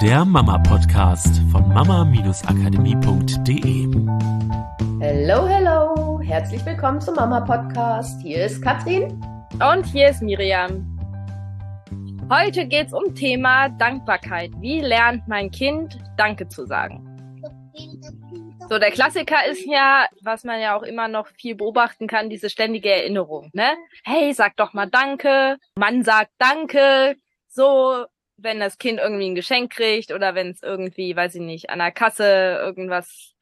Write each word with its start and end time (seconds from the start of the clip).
der 0.00 0.24
Mama-Podcast 0.24 1.42
von 1.52 1.68
mama-akademie.de. 1.68 3.86
Hello, 4.98 5.46
hello! 5.46 6.18
Herzlich 6.22 6.64
willkommen 6.64 7.02
zum 7.02 7.16
Mama-Podcast. 7.16 8.22
Hier 8.22 8.46
ist 8.46 8.62
Katrin. 8.62 9.22
Und 9.60 9.84
hier 9.84 10.08
ist 10.08 10.22
Miriam. 10.22 10.86
Heute 12.30 12.64
geht 12.64 12.86
es 12.86 12.94
um 12.94 13.14
Thema 13.14 13.68
Dankbarkeit. 13.68 14.52
Wie 14.58 14.80
lernt 14.80 15.28
mein 15.28 15.50
Kind 15.50 15.98
Danke 16.16 16.48
zu 16.48 16.64
sagen? 16.64 17.06
So, 18.70 18.78
der 18.78 18.92
Klassiker 18.92 19.44
ist 19.50 19.66
ja, 19.66 20.06
was 20.22 20.44
man 20.44 20.62
ja 20.62 20.78
auch 20.78 20.82
immer 20.82 21.08
noch 21.08 21.26
viel 21.26 21.56
beobachten 21.56 22.06
kann, 22.06 22.30
diese 22.30 22.48
ständige 22.48 22.90
Erinnerung, 22.90 23.50
ne? 23.52 23.76
Hey, 24.04 24.32
sag 24.32 24.56
doch 24.56 24.72
mal 24.72 24.88
Danke. 24.88 25.58
Man 25.74 26.04
sagt 26.04 26.30
Danke. 26.38 27.16
So, 27.48 28.06
wenn 28.42 28.60
das 28.60 28.78
Kind 28.78 28.98
irgendwie 28.98 29.30
ein 29.30 29.34
Geschenk 29.34 29.72
kriegt 29.72 30.12
oder 30.12 30.34
wenn 30.34 30.50
es 30.50 30.62
irgendwie, 30.62 31.14
weiß 31.14 31.34
ich 31.36 31.40
nicht, 31.40 31.70
an 31.70 31.78
der 31.78 31.92
Kasse 31.92 32.24
irgendwas 32.60 33.34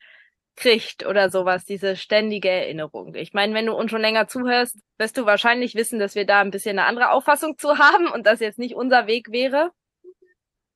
kriegt 0.56 1.06
oder 1.06 1.30
sowas, 1.30 1.64
diese 1.64 1.96
ständige 1.96 2.50
Erinnerung. 2.50 3.14
Ich 3.14 3.32
meine, 3.32 3.54
wenn 3.54 3.66
du 3.66 3.74
uns 3.74 3.90
schon 3.90 4.00
länger 4.00 4.26
zuhörst, 4.26 4.76
wirst 4.98 5.16
du 5.16 5.24
wahrscheinlich 5.24 5.74
wissen, 5.74 5.98
dass 5.98 6.14
wir 6.14 6.26
da 6.26 6.40
ein 6.40 6.50
bisschen 6.50 6.78
eine 6.78 6.88
andere 6.88 7.10
Auffassung 7.10 7.56
zu 7.58 7.78
haben 7.78 8.08
und 8.08 8.26
das 8.26 8.40
jetzt 8.40 8.58
nicht 8.58 8.74
unser 8.74 9.06
Weg 9.06 9.30
wäre. 9.30 9.70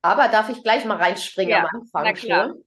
Aber 0.01 0.27
darf 0.27 0.49
ich 0.49 0.63
gleich 0.63 0.85
mal 0.85 0.97
reinspringen 0.97 1.51
Ja, 1.51 1.65
am 1.65 1.81
Anfang 1.81 2.03
na 2.03 2.13
klar. 2.13 2.47
schon? 2.49 2.63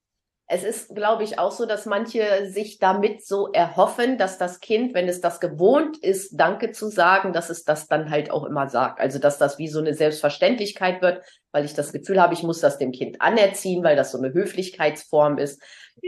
Es 0.49 0.63
ist, 0.63 0.95
glaube 0.95 1.25
ich, 1.25 1.41
auch 1.41 1.51
so, 1.51 1.67
dass 1.67 1.87
manche 1.87 2.49
sich 2.49 2.79
damit 2.79 3.27
so 3.27 3.51
erhoffen, 3.51 4.17
dass 4.17 4.39
das 4.39 4.61
Kind, 4.61 4.95
wenn 4.95 5.09
es 5.09 5.21
das 5.21 5.41
gewohnt 5.41 5.99
ist, 5.99 6.39
Danke 6.39 6.71
zu 6.71 6.89
sagen, 6.89 7.33
dass 7.33 7.51
es 7.51 7.65
das 7.65 7.89
dann 7.89 8.11
halt 8.11 8.31
auch 8.31 8.45
immer 8.45 8.69
sagt. 8.69 9.01
Also, 9.01 9.19
dass 9.19 9.39
das 9.39 9.59
wie 9.59 9.67
so 9.67 9.81
eine 9.81 9.95
Selbstverständlichkeit 9.95 11.03
wird, 11.03 11.25
weil 11.51 11.65
ich 11.65 11.75
das 11.75 11.93
Gefühl 11.93 12.23
habe, 12.23 12.33
ich 12.33 12.45
muss 12.45 12.61
das 12.61 12.79
dem 12.79 12.93
Kind 12.93 13.21
anerziehen, 13.21 13.83
weil 13.83 13.97
das 13.97 14.13
so 14.13 14.19
eine 14.19 14.33
Höflichkeitsform 14.33 15.39
ist. 15.39 15.61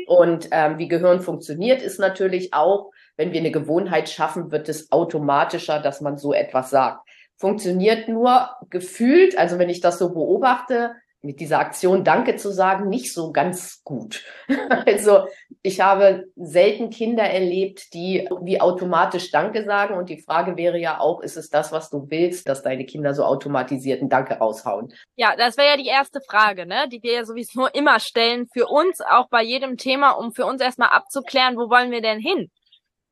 Und 0.07 0.49
ähm, 0.53 0.79
wie 0.79 0.87
Gehirn 0.87 1.21
funktioniert, 1.21 1.83
ist 1.83 1.99
natürlich 1.99 2.55
auch, 2.55 2.93
wenn 3.17 3.33
wir 3.33 3.41
eine 3.41 3.51
Gewohnheit 3.51 4.09
schaffen, 4.09 4.53
wird 4.53 4.69
es 4.69 4.93
automatischer, 4.93 5.81
dass 5.81 6.01
man 6.01 6.17
so 6.17 6.33
etwas 6.33 6.71
sagt. 6.71 7.09
Funktioniert 7.37 8.09
nur 8.09 8.51
gefühlt, 8.71 9.37
also 9.37 9.59
wenn 9.59 9.69
ich 9.69 9.81
das 9.81 9.99
so 9.99 10.11
beobachte, 10.11 10.95
mit 11.21 11.41
dieser 11.41 11.59
Aktion 11.59 12.05
Danke 12.05 12.37
zu 12.37 12.53
sagen, 12.53 12.89
nicht 12.89 13.13
so 13.13 13.33
ganz 13.33 13.83
gut. 13.85 14.25
Also 14.87 15.27
ich 15.63 15.81
habe 15.81 16.25
selten 16.37 16.91
Kinder 16.91 17.25
erlebt, 17.25 17.93
die 17.93 18.29
wie 18.43 18.61
automatisch 18.61 19.31
Danke 19.31 19.65
sagen. 19.65 19.97
Und 19.97 20.09
die 20.09 20.21
Frage 20.21 20.57
wäre 20.57 20.79
ja 20.79 21.01
auch, 21.01 21.21
ist 21.21 21.37
es 21.37 21.51
das, 21.51 21.73
was 21.73 21.91
du 21.91 22.07
willst, 22.09 22.49
dass 22.49 22.63
deine 22.63 22.85
Kinder 22.87 23.13
so 23.15 23.25
automatisierten 23.25 24.09
Danke 24.09 24.35
raushauen? 24.35 24.93
Ja, 25.17 25.35
das 25.37 25.57
wäre 25.57 25.69
ja 25.69 25.77
die 25.77 25.89
erste 25.89 26.21
Frage, 26.21 26.67
ne, 26.67 26.89
die 26.91 27.03
wir 27.03 27.13
ja 27.13 27.25
sowieso 27.25 27.67
immer 27.67 28.01
stellen 28.01 28.47
für 28.53 28.67
uns, 28.67 29.01
auch 29.01 29.29
bei 29.29 29.43
jedem 29.43 29.77
Thema, 29.77 30.13
um 30.13 30.33
für 30.33 30.47
uns 30.47 30.61
erstmal 30.61 30.91
abzuklären, 30.91 31.57
wo 31.57 31.69
wollen 31.71 31.91
wir 31.91 32.01
denn 32.01 32.21
hin? 32.21 32.51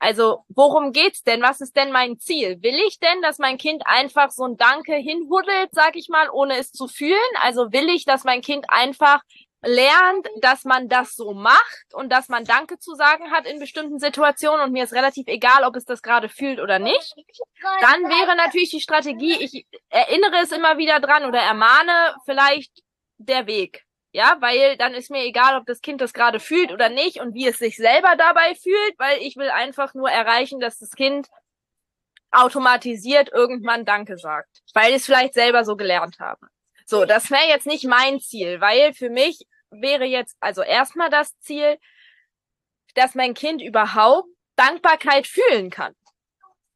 Also, 0.06 0.44
worum 0.46 0.92
geht's 0.92 1.24
denn? 1.24 1.42
Was 1.42 1.60
ist 1.60 1.74
denn 1.74 1.90
mein 1.90 2.16
Ziel? 2.20 2.62
Will 2.62 2.78
ich 2.86 3.00
denn, 3.00 3.22
dass 3.22 3.40
mein 3.40 3.58
Kind 3.58 3.82
einfach 3.86 4.30
so 4.30 4.44
ein 4.44 4.56
Danke 4.56 4.94
hinhuddelt, 4.94 5.70
sag 5.72 5.96
ich 5.96 6.08
mal, 6.08 6.30
ohne 6.30 6.58
es 6.58 6.70
zu 6.70 6.86
fühlen? 6.86 7.18
Also 7.42 7.72
will 7.72 7.88
ich, 7.88 8.04
dass 8.04 8.22
mein 8.22 8.40
Kind 8.40 8.66
einfach 8.68 9.20
lernt, 9.62 10.28
dass 10.40 10.62
man 10.62 10.88
das 10.88 11.16
so 11.16 11.34
macht 11.34 11.86
und 11.92 12.12
dass 12.12 12.28
man 12.28 12.44
Danke 12.44 12.78
zu 12.78 12.94
sagen 12.94 13.32
hat 13.32 13.46
in 13.46 13.58
bestimmten 13.58 13.98
Situationen 13.98 14.66
und 14.66 14.72
mir 14.72 14.84
ist 14.84 14.92
relativ 14.92 15.26
egal, 15.26 15.64
ob 15.64 15.74
es 15.74 15.84
das 15.84 16.02
gerade 16.02 16.28
fühlt 16.28 16.60
oder 16.60 16.78
nicht. 16.78 17.12
Dann 17.80 18.04
wäre 18.04 18.36
natürlich 18.36 18.70
die 18.70 18.80
Strategie, 18.80 19.34
ich 19.40 19.66
erinnere 19.88 20.36
es 20.40 20.52
immer 20.52 20.78
wieder 20.78 21.00
dran 21.00 21.24
oder 21.24 21.40
ermahne 21.40 22.14
vielleicht 22.24 22.70
der 23.18 23.48
Weg. 23.48 23.85
Ja, 24.16 24.38
weil 24.40 24.78
dann 24.78 24.94
ist 24.94 25.10
mir 25.10 25.24
egal, 25.24 25.58
ob 25.58 25.66
das 25.66 25.82
Kind 25.82 26.00
das 26.00 26.14
gerade 26.14 26.40
fühlt 26.40 26.72
oder 26.72 26.88
nicht 26.88 27.20
und 27.20 27.34
wie 27.34 27.46
es 27.48 27.58
sich 27.58 27.76
selber 27.76 28.16
dabei 28.16 28.54
fühlt, 28.54 28.94
weil 28.98 29.20
ich 29.20 29.36
will 29.36 29.50
einfach 29.50 29.92
nur 29.92 30.08
erreichen, 30.08 30.58
dass 30.58 30.78
das 30.78 30.92
Kind 30.92 31.28
automatisiert 32.30 33.30
irgendwann 33.30 33.84
Danke 33.84 34.16
sagt, 34.16 34.62
weil 34.72 34.92
ich 34.92 35.00
es 35.00 35.04
vielleicht 35.04 35.34
selber 35.34 35.66
so 35.66 35.76
gelernt 35.76 36.18
habe. 36.18 36.46
So, 36.86 37.04
das 37.04 37.30
wäre 37.30 37.46
jetzt 37.46 37.66
nicht 37.66 37.84
mein 37.84 38.18
Ziel, 38.18 38.58
weil 38.62 38.94
für 38.94 39.10
mich 39.10 39.46
wäre 39.68 40.06
jetzt 40.06 40.38
also 40.40 40.62
erstmal 40.62 41.10
das 41.10 41.38
Ziel, 41.40 41.76
dass 42.94 43.14
mein 43.14 43.34
Kind 43.34 43.60
überhaupt 43.60 44.30
Dankbarkeit 44.54 45.26
fühlen 45.26 45.68
kann. 45.68 45.92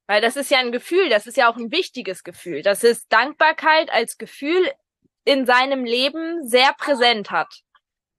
Weil 0.06 0.20
das 0.20 0.36
ist 0.36 0.50
ja 0.50 0.58
ein 0.58 0.72
Gefühl, 0.72 1.08
das 1.08 1.26
ist 1.26 1.38
ja 1.38 1.50
auch 1.50 1.56
ein 1.56 1.72
wichtiges 1.72 2.22
Gefühl. 2.22 2.60
Das 2.60 2.84
ist 2.84 3.10
Dankbarkeit 3.10 3.88
als 3.90 4.18
Gefühl 4.18 4.70
in 5.24 5.46
seinem 5.46 5.84
Leben 5.84 6.46
sehr 6.46 6.72
präsent 6.74 7.30
hat. 7.30 7.62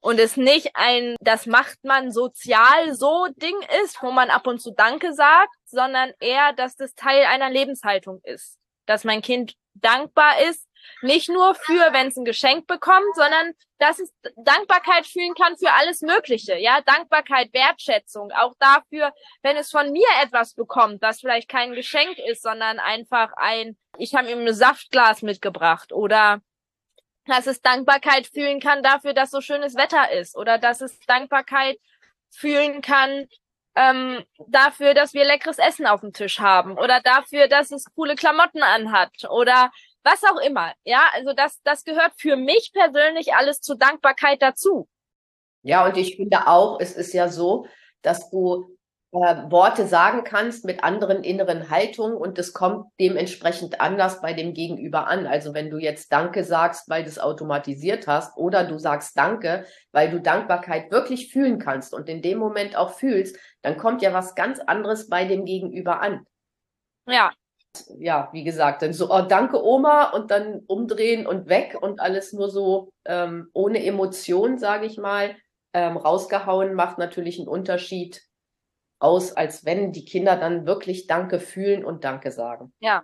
Und 0.03 0.19
es 0.19 0.35
nicht 0.35 0.71
ein, 0.73 1.15
das 1.21 1.45
macht 1.45 1.83
man 1.83 2.11
sozial 2.11 2.95
so 2.95 3.27
Ding 3.35 3.55
ist, 3.83 4.01
wo 4.01 4.11
man 4.11 4.31
ab 4.31 4.47
und 4.47 4.59
zu 4.59 4.71
Danke 4.71 5.13
sagt, 5.13 5.53
sondern 5.65 6.11
eher, 6.19 6.53
dass 6.53 6.75
das 6.75 6.95
Teil 6.95 7.25
einer 7.25 7.51
Lebenshaltung 7.51 8.19
ist. 8.23 8.57
Dass 8.87 9.03
mein 9.03 9.21
Kind 9.21 9.53
dankbar 9.75 10.41
ist, 10.49 10.67
nicht 11.03 11.29
nur 11.29 11.53
für, 11.53 11.93
wenn 11.93 12.07
es 12.07 12.17
ein 12.17 12.25
Geschenk 12.25 12.65
bekommt, 12.65 13.15
sondern 13.15 13.53
dass 13.77 13.99
es 13.99 14.11
Dankbarkeit 14.35 15.05
fühlen 15.05 15.35
kann 15.35 15.55
für 15.55 15.71
alles 15.71 16.01
Mögliche. 16.01 16.57
Ja, 16.57 16.81
Dankbarkeit, 16.81 17.53
Wertschätzung, 17.53 18.31
auch 18.31 18.53
dafür, 18.59 19.13
wenn 19.43 19.55
es 19.55 19.69
von 19.69 19.91
mir 19.91 20.07
etwas 20.23 20.55
bekommt, 20.55 21.03
das 21.03 21.19
vielleicht 21.19 21.47
kein 21.47 21.73
Geschenk 21.73 22.17
ist, 22.17 22.41
sondern 22.41 22.79
einfach 22.79 23.31
ein, 23.35 23.77
ich 23.97 24.15
habe 24.15 24.31
ihm 24.31 24.39
ein 24.39 24.53
Saftglas 24.53 25.21
mitgebracht 25.21 25.93
oder 25.93 26.41
dass 27.31 27.47
es 27.47 27.61
Dankbarkeit 27.61 28.27
fühlen 28.27 28.59
kann 28.59 28.83
dafür, 28.83 29.13
dass 29.13 29.31
so 29.31 29.41
schönes 29.41 29.75
Wetter 29.75 30.11
ist 30.11 30.37
oder 30.37 30.57
dass 30.57 30.81
es 30.81 30.99
Dankbarkeit 31.07 31.79
fühlen 32.29 32.81
kann 32.81 33.27
ähm, 33.75 34.23
dafür, 34.47 34.93
dass 34.93 35.13
wir 35.13 35.23
leckeres 35.23 35.57
Essen 35.57 35.85
auf 35.85 36.01
dem 36.01 36.13
Tisch 36.13 36.39
haben 36.39 36.77
oder 36.77 37.01
dafür, 37.01 37.47
dass 37.47 37.71
es 37.71 37.85
coole 37.95 38.15
Klamotten 38.15 38.61
anhat 38.61 39.11
oder 39.29 39.71
was 40.03 40.23
auch 40.23 40.39
immer. 40.39 40.73
Ja, 40.83 41.03
also 41.13 41.33
das, 41.33 41.61
das 41.63 41.83
gehört 41.83 42.13
für 42.17 42.35
mich 42.35 42.71
persönlich 42.73 43.33
alles 43.33 43.61
zur 43.61 43.77
Dankbarkeit 43.77 44.41
dazu. 44.41 44.87
Ja, 45.63 45.85
und 45.85 45.95
ich 45.95 46.15
finde 46.15 46.47
auch, 46.47 46.79
es 46.79 46.93
ist 46.93 47.13
ja 47.13 47.29
so, 47.29 47.67
dass 48.01 48.29
du 48.31 48.77
äh, 49.13 49.51
Worte 49.51 49.87
sagen 49.87 50.23
kannst 50.23 50.63
mit 50.63 50.83
anderen 50.83 51.23
inneren 51.23 51.69
Haltungen 51.69 52.15
und 52.15 52.39
es 52.39 52.53
kommt 52.53 52.85
dementsprechend 52.99 53.81
anders 53.81 54.21
bei 54.21 54.33
dem 54.33 54.53
Gegenüber 54.53 55.07
an. 55.07 55.27
Also 55.27 55.53
wenn 55.53 55.69
du 55.69 55.77
jetzt 55.77 56.13
Danke 56.13 56.45
sagst, 56.45 56.89
weil 56.89 57.03
du 57.03 57.09
es 57.09 57.19
automatisiert 57.19 58.07
hast, 58.07 58.37
oder 58.37 58.63
du 58.63 58.77
sagst 58.77 59.17
Danke, 59.17 59.65
weil 59.91 60.09
du 60.09 60.21
Dankbarkeit 60.21 60.91
wirklich 60.91 61.31
fühlen 61.31 61.59
kannst 61.59 61.93
und 61.93 62.07
in 62.07 62.21
dem 62.21 62.37
Moment 62.37 62.77
auch 62.77 62.91
fühlst, 62.93 63.37
dann 63.61 63.77
kommt 63.77 64.01
ja 64.01 64.13
was 64.13 64.33
ganz 64.35 64.59
anderes 64.59 65.09
bei 65.09 65.25
dem 65.25 65.43
Gegenüber 65.43 66.01
an. 66.01 66.25
Ja, 67.05 67.31
Ja, 67.97 68.29
wie 68.31 68.43
gesagt, 68.43 68.81
dann 68.81 68.93
so, 68.93 69.09
oh, 69.11 69.21
danke 69.21 69.61
Oma 69.61 70.11
und 70.11 70.31
dann 70.31 70.61
umdrehen 70.67 71.27
und 71.27 71.49
weg 71.49 71.77
und 71.79 71.99
alles 71.99 72.31
nur 72.31 72.49
so 72.49 72.91
ähm, 73.05 73.49
ohne 73.53 73.83
Emotion, 73.85 74.57
sage 74.57 74.85
ich 74.85 74.97
mal, 74.97 75.35
ähm, 75.73 75.97
rausgehauen, 75.97 76.73
macht 76.73 76.97
natürlich 76.97 77.39
einen 77.39 77.47
Unterschied 77.47 78.21
aus, 79.01 79.33
als 79.33 79.65
wenn 79.65 79.91
die 79.91 80.05
Kinder 80.05 80.35
dann 80.35 80.65
wirklich 80.65 81.07
Danke 81.07 81.39
fühlen 81.39 81.83
und 81.83 82.03
Danke 82.03 82.31
sagen. 82.31 82.73
ja. 82.79 83.03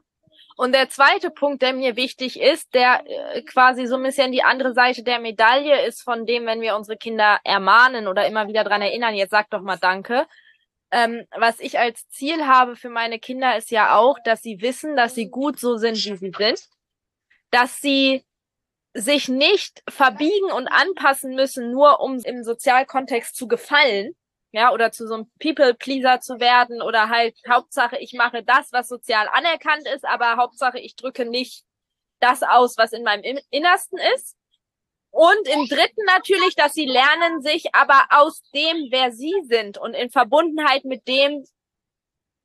Und 0.56 0.74
der 0.74 0.90
zweite 0.90 1.30
Punkt, 1.30 1.62
der 1.62 1.74
mir 1.74 1.96
wichtig 1.96 2.40
ist, 2.40 2.74
der 2.74 3.03
äh, 3.06 3.44
quasi 3.44 3.85
so 3.85 3.96
ein 3.96 4.03
bisschen 4.03 4.31
die 4.31 4.41
andere 4.41 4.74
Seite 4.74 5.03
der 5.03 5.19
Medaille 5.19 5.86
ist 5.86 6.02
von 6.02 6.25
dem, 6.25 6.47
wenn 6.47 6.62
wir 6.62 6.75
unsere 6.75 6.97
Kinder 6.97 7.40
ermahnen 7.44 8.07
oder 8.07 8.25
immer 8.25 8.47
wieder 8.47 8.63
dran 8.63 8.81
erinnern, 8.81 9.13
jetzt 9.13 9.30
sag 9.30 9.52
doch 9.52 9.62
mal 9.62 9.78
Danke. 9.78 10.25
Ähm, 10.90 11.25
was 11.36 11.59
ich 11.59 11.78
als 11.78 12.07
Ziel 12.09 12.47
habe 12.47 12.75
für 12.75 12.90
meine 12.90 13.19
Kinder 13.19 13.56
ist 13.56 13.69
ja 13.69 13.97
auch, 13.97 14.18
dass 14.24 14.41
sie 14.41 14.62
wissen, 14.62 14.96
dass 14.96 15.13
sie 15.13 15.30
gut 15.30 15.59
so 15.59 15.78
sind, 15.78 15.96
wie 15.96 16.16
sie 16.16 16.31
sind, 16.36 16.59
dass 17.52 17.80
sie 17.80 18.25
sich 18.94 19.27
nicht 19.30 19.83
verbiegen 19.88 20.51
und 20.51 20.68
anpassen 20.68 21.36
müssen, 21.36 21.71
nur 21.71 22.00
um 22.00 22.18
im 22.19 22.44
Sozialkontext 22.44 23.36
zu 23.36 23.48
gefallen, 23.48 24.16
ja, 24.51 24.71
oder 24.71 24.91
zu 24.91 25.07
so 25.07 25.15
einem 25.15 25.31
People-Pleaser 25.39 26.19
zu 26.19 26.39
werden 26.39 26.81
oder 26.81 27.09
halt 27.09 27.38
Hauptsache, 27.49 27.97
ich 27.97 28.13
mache 28.13 28.44
das, 28.44 28.71
was 28.71 28.88
sozial 28.88 29.27
anerkannt 29.27 29.88
ist, 29.88 30.05
aber 30.05 30.38
Hauptsache, 30.38 30.79
ich 30.79 30.95
drücke 30.95 31.25
nicht 31.25 31.63
das 32.19 32.44
aus, 32.44 32.77
was 32.77 32.94
in 32.94 33.03
meinem 33.03 33.23
In- 33.23 33.41
Innersten 33.49 33.99
ist. 34.15 34.35
Und 35.11 35.47
im 35.47 35.67
dritten 35.67 36.03
natürlich, 36.05 36.55
dass 36.55 36.73
sie 36.73 36.85
lernen, 36.85 37.41
sich 37.41 37.73
aber 37.73 38.07
aus 38.09 38.41
dem, 38.53 38.88
wer 38.91 39.11
sie 39.11 39.33
sind 39.44 39.77
und 39.77 39.94
in 39.94 40.09
Verbundenheit 40.09 40.85
mit 40.85 41.07
dem, 41.07 41.45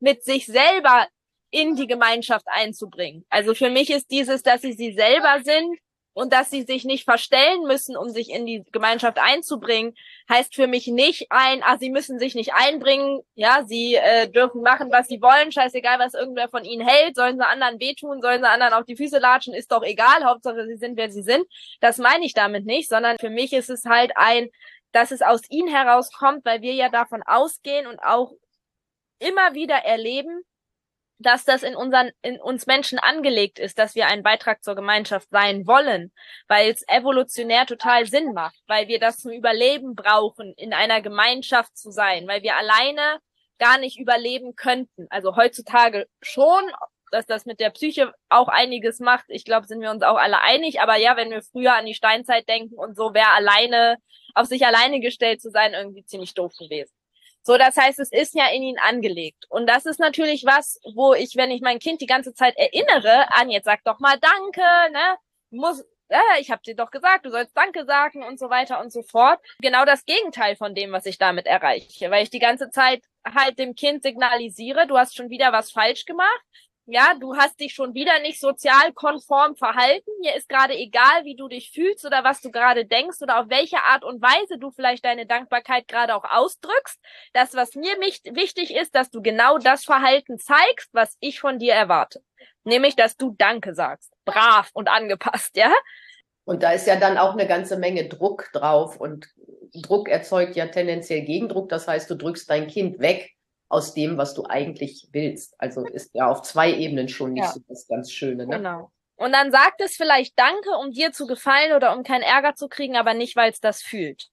mit 0.00 0.25
sich 0.25 0.46
selber 0.46 1.06
in 1.50 1.76
die 1.76 1.87
Gemeinschaft 1.87 2.46
einzubringen. 2.49 3.26
Also 3.28 3.54
für 3.54 3.69
mich 3.69 3.90
ist 3.90 4.10
dieses, 4.10 4.43
dass 4.43 4.62
sie 4.62 4.72
sie 4.72 4.93
selber 4.94 5.40
sind, 5.44 5.78
und 6.14 6.32
dass 6.32 6.50
sie 6.50 6.62
sich 6.62 6.85
nicht 6.85 7.05
verstellen 7.05 7.62
müssen, 7.62 7.97
um 7.97 8.11
sich 8.11 8.31
in 8.31 8.44
die 8.44 8.64
Gemeinschaft 8.70 9.19
einzubringen, 9.19 9.94
heißt 10.29 10.55
für 10.55 10.67
mich 10.67 10.87
nicht 10.87 11.26
ein, 11.31 11.62
ah, 11.62 11.79
sie 11.79 11.91
müssen 11.91 12.19
sich 12.19 12.35
nicht 12.35 12.53
einbringen, 12.55 13.23
ja, 13.35 13.64
sie 13.67 13.94
äh, 13.94 14.29
dürfen 14.29 14.62
machen, 14.62 14.91
was 14.91 15.09
sie 15.09 15.23
wollen, 15.23 15.53
scheißegal, 15.53 15.99
was 15.99 16.14
irgendwer 16.14 16.49
von 16.49 16.64
ihnen 16.64 16.87
hält, 16.87 17.17
sollen 17.17 17.38
sie 17.38 17.47
anderen 17.47 17.81
wehtun, 17.81 18.20
sollen 18.20 18.43
sie 18.43 18.49
anderen 18.49 18.75
auf 18.75 18.85
die 18.85 18.97
Füße 18.97 19.19
latschen, 19.19 19.55
ist 19.55 19.73
doch 19.73 19.82
egal, 19.82 20.25
Hauptsache 20.25 20.67
sie 20.67 20.76
sind, 20.76 20.97
wer 20.97 21.11
sie 21.11 21.23
sind. 21.23 21.47
Das 21.81 21.99
meine 21.99 22.25
ich 22.25 22.35
damit 22.35 22.67
nicht, 22.67 22.88
sondern 22.88 23.17
für 23.19 23.31
mich 23.31 23.53
ist 23.53 23.70
es 23.70 23.85
halt 23.85 24.12
ein, 24.17 24.49
dass 24.93 25.11
es 25.11 25.23
aus 25.23 25.41
ihnen 25.49 25.69
herauskommt, 25.69 26.44
weil 26.44 26.61
wir 26.61 26.75
ja 26.75 26.91
davon 26.91 27.23
ausgehen 27.25 27.87
und 27.87 27.99
auch 28.00 28.32
immer 29.19 29.55
wieder 29.55 29.76
erleben, 29.76 30.44
dass 31.23 31.45
das 31.45 31.63
in 31.63 31.77
unseren, 31.77 32.11
in 32.23 32.41
uns 32.41 32.67
Menschen 32.67 32.99
angelegt 32.99 33.59
ist, 33.59 33.79
dass 33.79 33.95
wir 33.95 34.07
ein 34.07 34.23
Beitrag 34.23 34.63
zur 34.63 34.75
Gemeinschaft 34.75 35.29
sein 35.31 35.67
wollen, 35.67 36.13
weil 36.49 36.71
es 36.71 36.85
evolutionär 36.89 37.67
total 37.67 38.07
Sinn 38.07 38.33
macht, 38.33 38.59
weil 38.67 38.89
wir 38.89 38.99
das 38.99 39.19
zum 39.19 39.33
Überleben 39.33 39.95
brauchen, 39.95 40.55
in 40.57 40.73
einer 40.73 41.01
Gemeinschaft 41.01 41.77
zu 41.77 41.91
sein, 41.91 42.27
weil 42.29 42.43
wir 42.43 42.57
alleine 42.57 43.21
gar 43.59 43.79
nicht 43.79 43.99
überleben 43.99 44.57
könnten. 44.57 45.07
Also 45.11 45.37
heutzutage 45.37 46.09
schon, 46.21 46.65
dass 47.13 47.27
das 47.27 47.47
mit 47.47 47.61
der 47.61 47.71
Psyche 47.71 48.13
auch 48.29 48.49
einiges 48.49 48.99
macht. 48.99 49.27
Ich 49.29 49.45
glaube, 49.45 49.67
sind 49.67 49.81
wir 49.81 49.91
uns 49.91 50.03
auch 50.03 50.17
alle 50.17 50.41
einig. 50.41 50.81
Aber 50.81 50.97
ja, 50.97 51.17
wenn 51.17 51.31
wir 51.31 51.43
früher 51.43 51.75
an 51.75 51.87
die 51.87 51.95
Steinzeit 51.95 52.49
denken 52.49 52.75
und 52.75 52.97
so, 52.97 53.15
wäre 53.15 53.29
alleine, 53.29 53.99
auf 54.35 54.47
sich 54.47 54.67
alleine 54.67 54.99
gestellt 54.99 55.41
zu 55.41 55.51
sein, 55.51 55.75
irgendwie 55.75 56.05
ziemlich 56.05 56.35
doof 56.35 56.53
gewesen. 56.59 56.93
So, 57.43 57.59
das 57.59 57.77
heißt, 57.77 57.99
es 57.99 58.12
ist 58.12 58.35
ja 58.35 58.49
in 58.49 58.62
ihn 58.62 58.79
angelegt. 58.79 59.47
Und 59.49 59.67
das 59.67 59.87
ist 59.87 59.99
natürlich 59.99 60.44
was, 60.44 60.81
wo 60.94 61.15
ich, 61.15 61.37
wenn 61.37 61.50
ich 61.50 61.61
mein 61.61 61.79
Kind 61.79 62.00
die 62.00 62.06
ganze 62.06 62.35
Zeit 62.35 62.56
erinnere 62.56 63.33
an, 63.33 63.50
jetzt 63.50 63.65
sag 63.65 63.83
doch 63.85 63.99
mal 63.99 64.19
Danke, 64.19 64.62
ne, 64.93 65.17
muss, 65.50 65.85
ja, 66.09 66.21
ich 66.39 66.50
habe 66.50 66.62
dir 66.62 66.77
doch 66.77 66.91
gesagt, 66.91 67.27
du 67.27 67.31
sollst 67.31 67.56
Danke 67.56 67.85
sagen 67.85 68.23
und 68.23 68.39
so 68.39 68.49
weiter 68.49 68.81
und 68.81 68.93
so 68.93 69.03
fort. 69.03 69.41
Genau 69.61 69.85
das 69.85 70.05
Gegenteil 70.05 70.56
von 70.56 70.75
dem, 70.75 70.93
was 70.93 71.06
ich 71.06 71.19
damit 71.19 71.47
erreiche, 71.47 72.11
weil 72.11 72.23
ich 72.23 72.31
die 72.31 72.39
ganze 72.39 72.71
Zeit 72.71 73.03
halt 73.25 73.59
dem 73.59 73.75
Kind 73.75 74.03
signalisiere, 74.03 74.87
du 74.87 74.97
hast 74.97 75.17
schon 75.17 75.31
wieder 75.31 75.53
was 75.53 75.71
falsch 75.71 76.05
gemacht 76.05 76.45
ja, 76.87 77.14
du 77.19 77.37
hast 77.37 77.61
dich 77.61 77.75
schon 77.75 77.94
wieder 77.94 78.19
nicht 78.20 78.40
sozial 78.40 78.93
konform 78.93 79.55
verhalten. 79.56 80.11
Mir 80.20 80.34
ist 80.34 80.49
gerade 80.49 80.75
egal, 80.75 81.25
wie 81.25 81.37
du 81.37 81.46
dich 81.46 81.70
fühlst 81.70 82.05
oder 82.05 82.25
was 82.25 82.40
du 82.40 82.50
gerade 82.50 82.84
denkst 82.84 83.23
oder 83.23 83.40
auf 83.40 83.49
welche 83.49 83.79
Art 83.79 84.05
und 84.05 84.20
Weise 84.20 84.58
du 84.58 84.70
vielleicht 84.70 85.05
deine 85.05 85.26
Dankbarkeit 85.26 85.87
gerade 85.87 86.14
auch 86.14 86.25
ausdrückst. 86.25 86.99
Das, 87.32 87.55
was 87.55 87.75
mir 87.76 87.93
wichtig 88.00 88.75
ist, 88.75 88.94
dass 88.94 89.11
du 89.11 89.23
genau 89.23 89.58
das 89.58 89.84
Verhalten 89.84 90.38
zeigst, 90.38 90.88
was 90.93 91.17
ich 91.20 91.40
von 91.40 91.58
dir 91.58 91.75
erwarte. 91.75 92.23
Nämlich, 92.64 92.96
dass 92.96 93.17
du 93.17 93.35
Danke 93.38 93.75
sagst. 93.75 94.12
Brav 94.25 94.70
und 94.73 94.88
angepasst, 94.88 95.56
ja? 95.56 95.73
Und 96.44 96.64
da 96.64 96.73
ist 96.73 96.88
ja 96.88 96.96
dann 96.96 97.19
auch 97.19 97.35
eine 97.35 97.46
ganze 97.46 97.76
Menge 97.76 98.08
Druck 98.08 98.50
drauf 98.52 99.00
und 99.00 99.28
Druck 99.73 100.08
erzeugt 100.08 100.56
ja 100.56 100.67
tendenziell 100.67 101.23
Gegendruck. 101.23 101.69
Das 101.69 101.87
heißt, 101.87 102.11
du 102.11 102.17
drückst 102.17 102.50
dein 102.50 102.67
Kind 102.67 102.99
weg 102.99 103.32
aus 103.73 103.95
dem, 103.95 104.19
was 104.19 104.35
du 104.35 104.45
eigentlich 104.45 105.09
willst. 105.13 105.55
Also 105.59 105.87
ist 105.87 106.15
ja 106.15 106.29
auf 106.31 106.43
zwei 106.43 106.73
Ebenen 106.73 107.09
schon 107.09 107.33
nicht 107.33 107.45
ja. 107.45 107.53
so 107.53 107.61
das 107.69 107.89
ganz 107.89 108.13
Schöne. 108.13 108.47
Ne? 108.47 108.57
Genau. 108.59 108.93
Und 109.17 109.33
dann 109.33 109.51
sagt 109.51 109.81
es 109.81 109.97
vielleicht 109.97 110.39
Danke, 110.39 110.77
um 110.79 110.93
dir 110.93 111.13
zu 111.13 111.27
gefallen 111.27 111.73
oder 111.73 111.97
um 111.97 112.03
keinen 112.03 112.23
Ärger 112.23 112.55
zu 112.55 112.69
kriegen, 112.69 112.97
aber 112.97 113.15
nicht, 113.15 113.35
weil 113.35 113.51
es 113.51 113.61
das 113.61 113.81
fühlt. 113.81 114.29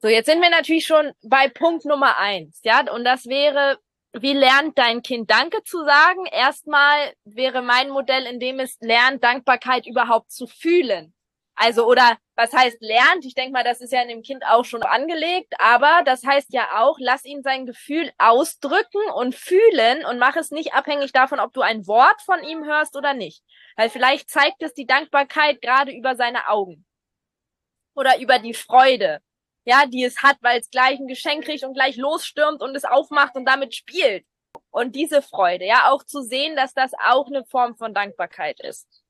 So, 0.00 0.08
jetzt 0.08 0.26
sind 0.26 0.42
wir 0.42 0.50
natürlich 0.50 0.86
schon 0.86 1.12
bei 1.22 1.48
Punkt 1.48 1.84
Nummer 1.84 2.18
eins, 2.18 2.60
ja, 2.64 2.80
und 2.92 3.04
das 3.04 3.26
wäre, 3.26 3.78
wie 4.12 4.34
lernt 4.34 4.76
dein 4.76 5.02
Kind 5.02 5.30
Danke 5.30 5.62
zu 5.62 5.84
sagen? 5.84 6.26
Erstmal 6.26 7.14
wäre 7.24 7.62
mein 7.62 7.90
Modell, 7.90 8.26
in 8.26 8.40
dem 8.40 8.58
es 8.58 8.76
lernt, 8.80 9.22
Dankbarkeit 9.22 9.86
überhaupt 9.86 10.32
zu 10.32 10.46
fühlen. 10.46 11.13
Also, 11.56 11.86
oder 11.86 12.18
was 12.34 12.52
heißt 12.52 12.78
lernt? 12.80 13.24
Ich 13.24 13.34
denke 13.34 13.52
mal, 13.52 13.62
das 13.62 13.80
ist 13.80 13.92
ja 13.92 14.02
in 14.02 14.08
dem 14.08 14.22
Kind 14.22 14.44
auch 14.44 14.64
schon 14.64 14.82
angelegt, 14.82 15.54
aber 15.58 16.02
das 16.04 16.24
heißt 16.24 16.52
ja 16.52 16.82
auch, 16.82 16.96
lass 16.98 17.24
ihn 17.24 17.42
sein 17.42 17.64
Gefühl 17.64 18.10
ausdrücken 18.18 19.10
und 19.14 19.36
fühlen 19.36 20.04
und 20.04 20.18
mach 20.18 20.34
es 20.36 20.50
nicht 20.50 20.74
abhängig 20.74 21.12
davon, 21.12 21.38
ob 21.38 21.52
du 21.52 21.60
ein 21.60 21.86
Wort 21.86 22.20
von 22.22 22.42
ihm 22.42 22.64
hörst 22.64 22.96
oder 22.96 23.14
nicht. 23.14 23.44
Weil 23.76 23.88
vielleicht 23.88 24.30
zeigt 24.30 24.62
es 24.62 24.74
die 24.74 24.86
Dankbarkeit 24.86 25.62
gerade 25.62 25.92
über 25.92 26.16
seine 26.16 26.48
Augen. 26.48 26.84
Oder 27.94 28.18
über 28.18 28.40
die 28.40 28.54
Freude, 28.54 29.20
ja, 29.64 29.86
die 29.86 30.02
es 30.02 30.22
hat, 30.22 30.38
weil 30.40 30.58
es 30.60 30.70
gleich 30.70 30.98
ein 30.98 31.06
Geschenk 31.06 31.44
kriegt 31.44 31.62
und 31.62 31.74
gleich 31.74 31.96
losstürmt 31.96 32.62
und 32.62 32.74
es 32.76 32.84
aufmacht 32.84 33.36
und 33.36 33.44
damit 33.44 33.74
spielt. 33.76 34.26
Und 34.70 34.96
diese 34.96 35.22
Freude, 35.22 35.64
ja, 35.66 35.90
auch 35.90 36.02
zu 36.04 36.22
sehen, 36.22 36.56
dass 36.56 36.74
das 36.74 36.92
auch 36.94 37.28
eine 37.28 37.44
Form 37.44 37.76
von 37.76 37.94
Dankbarkeit 37.94 38.60
ist. 38.60 39.03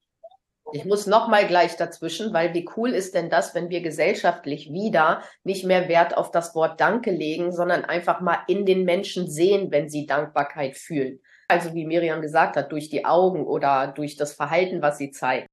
Ich 0.73 0.85
muss 0.85 1.07
noch 1.07 1.29
mal 1.29 1.47
gleich 1.47 1.77
dazwischen, 1.77 2.33
weil 2.33 2.55
wie 2.55 2.69
cool 2.77 2.91
ist 2.91 3.15
denn 3.15 3.31
das, 3.31 3.55
wenn 3.55 3.69
wir 3.69 3.83
gesellschaftlich 3.83 4.73
wieder 4.73 5.23
nicht 5.45 5.65
mehr 5.65 5.89
Wert 5.89 6.17
auf 6.17 6.31
das 6.31 6.55
Wort 6.55 6.81
Danke 6.81 7.11
legen, 7.11 7.53
sondern 7.53 7.85
einfach 7.85 8.21
mal 8.21 8.39
in 8.49 8.65
den 8.65 8.85
Menschen 8.85 9.31
sehen, 9.31 9.71
wenn 9.71 9.89
sie 9.89 10.07
Dankbarkeit 10.07 10.77
fühlen. 10.77 11.21
Also 11.49 11.75
wie 11.75 11.85
Miriam 11.85 12.23
gesagt 12.23 12.57
hat, 12.57 12.73
durch 12.73 12.89
die 12.89 13.05
Augen 13.05 13.47
oder 13.47 13.89
durch 13.89 14.17
das 14.17 14.33
Verhalten, 14.33 14.81
was 14.81 14.99
sie 14.99 15.11
zeigt. 15.11 15.47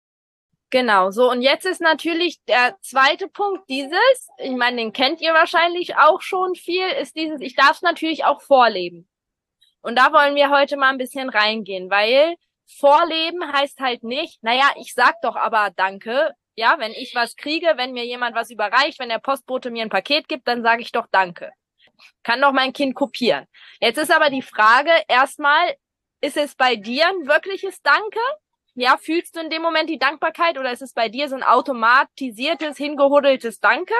Genau, 0.69 1.11
so 1.11 1.29
und 1.29 1.41
jetzt 1.41 1.65
ist 1.65 1.81
natürlich 1.81 2.41
der 2.45 2.77
zweite 2.81 3.27
Punkt 3.27 3.69
dieses, 3.69 4.29
ich 4.37 4.55
meine, 4.55 4.77
den 4.77 4.93
kennt 4.93 5.19
ihr 5.19 5.33
wahrscheinlich 5.33 5.97
auch 5.97 6.21
schon 6.21 6.55
viel, 6.55 6.87
ist 7.01 7.17
dieses, 7.17 7.41
ich 7.41 7.55
darf 7.55 7.75
es 7.75 7.81
natürlich 7.81 8.23
auch 8.23 8.41
vorleben. 8.41 9.09
Und 9.81 9.97
da 9.97 10.13
wollen 10.13 10.35
wir 10.35 10.49
heute 10.49 10.77
mal 10.77 10.89
ein 10.89 10.97
bisschen 10.97 11.29
reingehen, 11.29 11.89
weil 11.89 12.35
Vorleben 12.77 13.51
heißt 13.51 13.79
halt 13.79 14.03
nicht, 14.03 14.43
naja, 14.43 14.71
ich 14.77 14.93
sag 14.93 15.21
doch 15.21 15.35
aber 15.35 15.71
Danke. 15.75 16.31
Ja, 16.55 16.75
wenn 16.79 16.91
ich 16.91 17.15
was 17.15 17.35
kriege, 17.35 17.73
wenn 17.75 17.93
mir 17.93 18.05
jemand 18.05 18.35
was 18.35 18.49
überreicht, 18.49 18.99
wenn 18.99 19.09
der 19.09 19.19
Postbote 19.19 19.71
mir 19.71 19.83
ein 19.83 19.89
Paket 19.89 20.27
gibt, 20.27 20.47
dann 20.47 20.63
sage 20.63 20.81
ich 20.81 20.91
doch 20.91 21.07
Danke. 21.11 21.51
Kann 22.23 22.41
doch 22.41 22.51
mein 22.51 22.73
Kind 22.73 22.95
kopieren. 22.95 23.45
Jetzt 23.79 23.97
ist 23.97 24.11
aber 24.11 24.29
die 24.29 24.41
Frage, 24.41 24.91
erstmal, 25.07 25.75
ist 26.21 26.37
es 26.37 26.55
bei 26.55 26.75
dir 26.75 27.07
ein 27.07 27.27
wirkliches 27.27 27.81
Danke? 27.81 28.19
Ja, 28.73 28.97
fühlst 28.97 29.35
du 29.35 29.41
in 29.41 29.49
dem 29.49 29.61
Moment 29.61 29.89
die 29.89 29.99
Dankbarkeit 29.99 30.57
oder 30.57 30.71
ist 30.71 30.81
es 30.81 30.93
bei 30.93 31.09
dir 31.09 31.27
so 31.27 31.35
ein 31.35 31.43
automatisiertes, 31.43 32.77
hingehudeltes 32.77 33.59
Danke? 33.59 33.93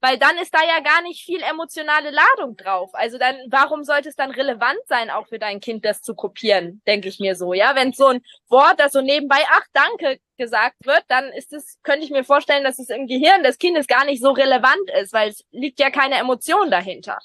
Weil 0.00 0.18
dann 0.18 0.38
ist 0.38 0.54
da 0.54 0.60
ja 0.62 0.80
gar 0.80 1.02
nicht 1.02 1.24
viel 1.24 1.42
emotionale 1.42 2.10
Ladung 2.10 2.56
drauf. 2.56 2.90
Also 2.92 3.18
dann, 3.18 3.36
warum 3.48 3.84
sollte 3.84 4.08
es 4.08 4.16
dann 4.16 4.30
relevant 4.30 4.78
sein, 4.86 5.10
auch 5.10 5.26
für 5.26 5.38
dein 5.38 5.60
Kind 5.60 5.84
das 5.84 6.02
zu 6.02 6.14
kopieren, 6.14 6.82
denke 6.86 7.08
ich 7.08 7.18
mir 7.18 7.34
so, 7.34 7.52
ja? 7.52 7.74
Wenn 7.74 7.92
so 7.92 8.06
ein 8.06 8.22
Wort, 8.48 8.78
das 8.78 8.92
so 8.92 9.00
nebenbei, 9.00 9.42
ach, 9.50 9.64
danke, 9.72 10.20
gesagt 10.36 10.76
wird, 10.84 11.02
dann 11.08 11.32
ist 11.32 11.52
es, 11.52 11.78
könnte 11.82 12.04
ich 12.04 12.10
mir 12.10 12.24
vorstellen, 12.24 12.64
dass 12.64 12.78
es 12.78 12.90
im 12.90 13.06
Gehirn 13.06 13.42
des 13.42 13.58
Kindes 13.58 13.86
gar 13.86 14.04
nicht 14.04 14.22
so 14.22 14.30
relevant 14.30 14.90
ist, 15.00 15.12
weil 15.12 15.30
es 15.30 15.44
liegt 15.50 15.80
ja 15.80 15.90
keine 15.90 16.16
Emotion 16.16 16.70
dahinter. 16.70 17.18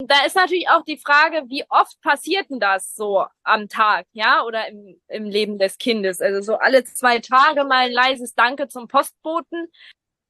Und 0.00 0.10
da 0.10 0.24
ist 0.26 0.36
natürlich 0.36 0.68
auch 0.68 0.82
die 0.82 0.98
Frage, 0.98 1.44
wie 1.48 1.64
oft 1.70 2.00
passiert 2.02 2.50
denn 2.50 2.58
das 2.58 2.94
so 2.94 3.24
am 3.44 3.68
Tag, 3.68 4.06
ja, 4.12 4.42
oder 4.42 4.68
im, 4.68 5.00
im 5.08 5.24
Leben 5.24 5.58
des 5.58 5.78
Kindes? 5.78 6.20
Also 6.20 6.42
so 6.42 6.58
alle 6.58 6.84
zwei 6.84 7.20
Tage 7.20 7.64
mal 7.64 7.86
ein 7.86 7.92
leises 7.92 8.34
Danke 8.34 8.68
zum 8.68 8.88
Postboten 8.88 9.70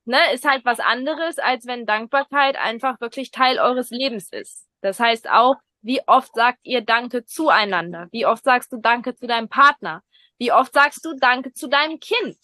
ne, 0.04 0.18
ist 0.32 0.44
halt 0.44 0.64
was 0.64 0.80
anderes, 0.80 1.38
als 1.38 1.66
wenn 1.66 1.86
Dankbarkeit 1.86 2.56
einfach 2.56 3.00
wirklich 3.00 3.30
Teil 3.30 3.58
eures 3.58 3.90
Lebens 3.90 4.28
ist. 4.30 4.66
Das 4.80 5.00
heißt 5.00 5.30
auch, 5.30 5.56
wie 5.82 6.00
oft 6.06 6.34
sagt 6.34 6.60
ihr 6.62 6.80
Danke 6.80 7.24
zueinander? 7.24 8.08
Wie 8.10 8.26
oft 8.26 8.44
sagst 8.44 8.72
du 8.72 8.78
Danke 8.78 9.14
zu 9.14 9.26
deinem 9.26 9.48
Partner? 9.48 10.02
Wie 10.38 10.52
oft 10.52 10.72
sagst 10.72 11.04
du 11.04 11.14
Danke 11.14 11.52
zu 11.52 11.68
deinem 11.68 12.00
Kind? 12.00 12.38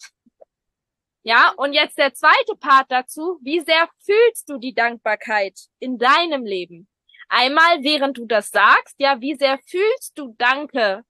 Ja, 1.23 1.53
und 1.57 1.73
jetzt 1.73 1.97
der 1.97 2.13
zweite 2.13 2.55
Part 2.59 2.91
dazu. 2.91 3.39
Wie 3.41 3.59
sehr 3.59 3.87
fühlst 4.03 4.49
du 4.49 4.57
die 4.57 4.73
Dankbarkeit 4.73 5.59
in 5.79 5.97
deinem 5.97 6.45
Leben? 6.45 6.87
Einmal, 7.29 7.83
während 7.83 8.17
du 8.17 8.25
das 8.25 8.49
sagst, 8.49 8.95
ja, 8.97 9.21
wie 9.21 9.35
sehr 9.35 9.59
fühlst 9.65 10.17
du 10.17 10.35
Danke 10.37 11.03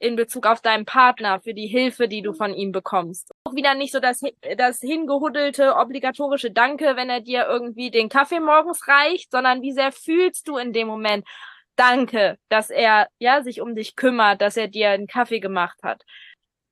in 0.00 0.16
Bezug 0.16 0.46
auf 0.46 0.60
deinen 0.60 0.86
Partner 0.86 1.40
für 1.40 1.54
die 1.54 1.66
Hilfe, 1.66 2.08
die 2.08 2.22
du 2.22 2.32
von 2.32 2.54
ihm 2.54 2.72
bekommst. 2.72 3.30
Auch 3.44 3.54
wieder 3.54 3.74
nicht 3.74 3.92
so 3.92 4.00
das, 4.00 4.22
das 4.56 4.80
hingehudelte, 4.80 5.76
obligatorische 5.76 6.50
Danke, 6.50 6.96
wenn 6.96 7.10
er 7.10 7.20
dir 7.20 7.46
irgendwie 7.46 7.90
den 7.90 8.08
Kaffee 8.08 8.40
morgens 8.40 8.88
reicht, 8.88 9.30
sondern 9.30 9.60
wie 9.62 9.72
sehr 9.72 9.92
fühlst 9.92 10.48
du 10.48 10.56
in 10.56 10.72
dem 10.72 10.88
Moment 10.88 11.28
Danke, 11.76 12.38
dass 12.48 12.70
er, 12.70 13.08
ja, 13.18 13.42
sich 13.42 13.60
um 13.60 13.74
dich 13.74 13.94
kümmert, 13.94 14.40
dass 14.40 14.56
er 14.56 14.68
dir 14.68 14.90
einen 14.90 15.06
Kaffee 15.06 15.40
gemacht 15.40 15.78
hat. 15.82 16.02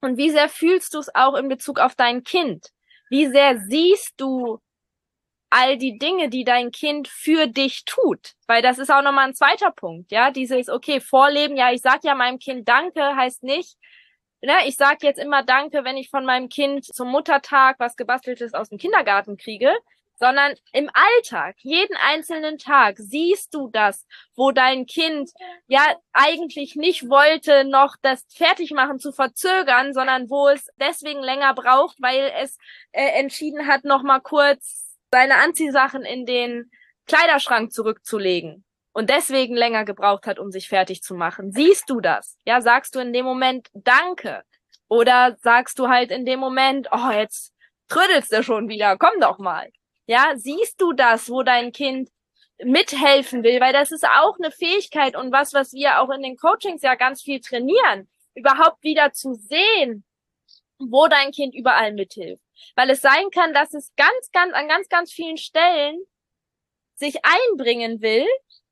Und 0.01 0.17
wie 0.17 0.31
sehr 0.31 0.49
fühlst 0.49 0.95
du 0.95 0.99
es 0.99 1.15
auch 1.15 1.35
in 1.35 1.49
Bezug 1.49 1.79
auf 1.79 1.95
dein 1.95 2.25
Kind? 2.25 2.69
Wie 3.11 3.27
sehr 3.27 3.59
siehst 3.59 4.15
du 4.17 4.59
all 5.51 5.77
die 5.79 5.99
Dinge, 5.99 6.29
die 6.29 6.45
dein 6.45 6.71
Kind 6.71 7.09
für 7.09 7.47
dich 7.47 7.85
tut. 7.85 8.35
Weil 8.47 8.63
das 8.63 8.79
ist 8.79 8.91
auch 8.91 9.03
nochmal 9.03 9.29
ein 9.29 9.35
zweiter 9.35 9.71
Punkt, 9.71 10.11
ja. 10.11 10.31
Dieses, 10.31 10.69
okay, 10.69 11.01
Vorleben, 11.01 11.57
ja, 11.57 11.73
ich 11.73 11.83
sag 11.83 12.05
ja 12.05 12.15
meinem 12.15 12.39
Kind 12.39 12.69
Danke, 12.69 13.17
heißt 13.17 13.43
nicht, 13.43 13.77
ne, 14.43 14.55
ich 14.67 14.77
sag 14.77 15.03
jetzt 15.03 15.19
immer 15.19 15.43
Danke, 15.43 15.85
wenn 15.85 15.97
ich 15.97 16.11
von 16.11 16.25
meinem 16.25 16.49
Kind 16.49 16.85
zum 16.85 17.09
Muttertag 17.09 17.77
was 17.79 17.97
gebasteltes 17.97 18.55
aus 18.55 18.69
dem 18.69 18.79
Kindergarten 18.79 19.37
kriege, 19.37 19.73
sondern 20.19 20.55
im 20.73 20.91
Alltag, 20.93 21.57
jeden 21.61 21.97
einzelnen 21.97 22.59
Tag 22.59 22.97
siehst 22.99 23.55
du 23.55 23.69
das, 23.69 24.07
wo 24.35 24.51
dein 24.51 24.87
Kind 24.87 25.31
ja 25.69 25.83
eigentlich 26.13 26.75
nicht 26.75 27.09
wollte, 27.09 27.65
noch 27.65 27.95
das 28.03 28.25
Fertigmachen 28.35 28.99
zu 28.99 29.13
verzögern, 29.13 29.95
sondern 29.95 30.29
wo 30.29 30.49
es 30.49 30.69
deswegen 30.77 31.23
länger 31.23 31.55
braucht, 31.55 32.01
weil 32.01 32.33
es 32.43 32.59
äh, 32.93 33.21
entschieden 33.21 33.69
hat, 33.69 33.85
noch 33.85 34.03
mal 34.03 34.21
kurz 34.21 34.88
seine 35.11 35.37
Anziehsachen 35.37 36.05
in 36.05 36.27
den 36.27 36.71
Kleiderschrank 37.07 37.73
zurückzulegen 37.73 38.65
und 38.93 39.11
deswegen 39.11 39.55
länger 39.55 39.85
gebraucht 39.85 40.27
hat, 40.27 40.39
um 40.39 40.51
sich 40.51 40.69
fertig 40.69 41.03
zu 41.03 41.15
machen. 41.15 41.53
Siehst 41.53 41.89
du 41.89 42.01
das? 42.01 42.37
Ja, 42.45 42.61
sagst 42.61 42.95
du 42.95 43.01
in 43.01 43.13
dem 43.13 43.25
Moment 43.25 43.69
Danke 43.73 44.43
oder 44.89 45.37
sagst 45.41 45.79
du 45.79 45.89
halt 45.89 46.11
in 46.11 46.25
dem 46.25 46.41
Moment, 46.41 46.89
oh, 46.93 47.11
jetzt 47.11 47.53
trödelst 47.89 48.33
du 48.33 48.43
schon 48.43 48.69
wieder, 48.69 48.97
komm 48.99 49.21
doch 49.21 49.39
mal. 49.39 49.71
Ja, 50.07 50.33
siehst 50.37 50.81
du 50.81 50.93
das, 50.93 51.31
wo 51.31 51.43
dein 51.43 51.73
Kind 51.73 52.11
mithelfen 52.63 53.43
will, 53.45 53.61
weil 53.61 53.73
das 53.73 53.93
ist 53.93 54.05
auch 54.05 54.37
eine 54.39 54.51
Fähigkeit 54.51 55.17
und 55.17 55.33
was, 55.33 55.55
was 55.55 55.73
wir 55.73 56.01
auch 56.01 56.11
in 56.11 56.23
den 56.23 56.37
Coachings 56.37 56.83
ja 56.83 56.95
ganz 56.97 57.23
viel 57.23 57.41
trainieren, 57.41 58.09
überhaupt 58.35 58.83
wieder 58.83 59.13
zu 59.13 59.35
sehen, 59.35 60.05
wo 60.79 61.07
dein 61.09 61.33
Kind 61.33 61.55
überall 61.55 61.93
mithilft. 61.93 62.43
Weil 62.75 62.91
es 62.91 63.01
sein 63.01 63.31
kann, 63.31 63.55
dass 63.55 63.75
es 63.75 63.93
ganz, 63.97 64.31
ganz, 64.33 64.55
an 64.55 64.69
ganz, 64.69 64.89
ganz 64.89 65.13
vielen 65.13 65.37
Stellen 65.37 65.99
sich 66.95 67.19
einbringen 67.25 68.01
will 68.01 68.27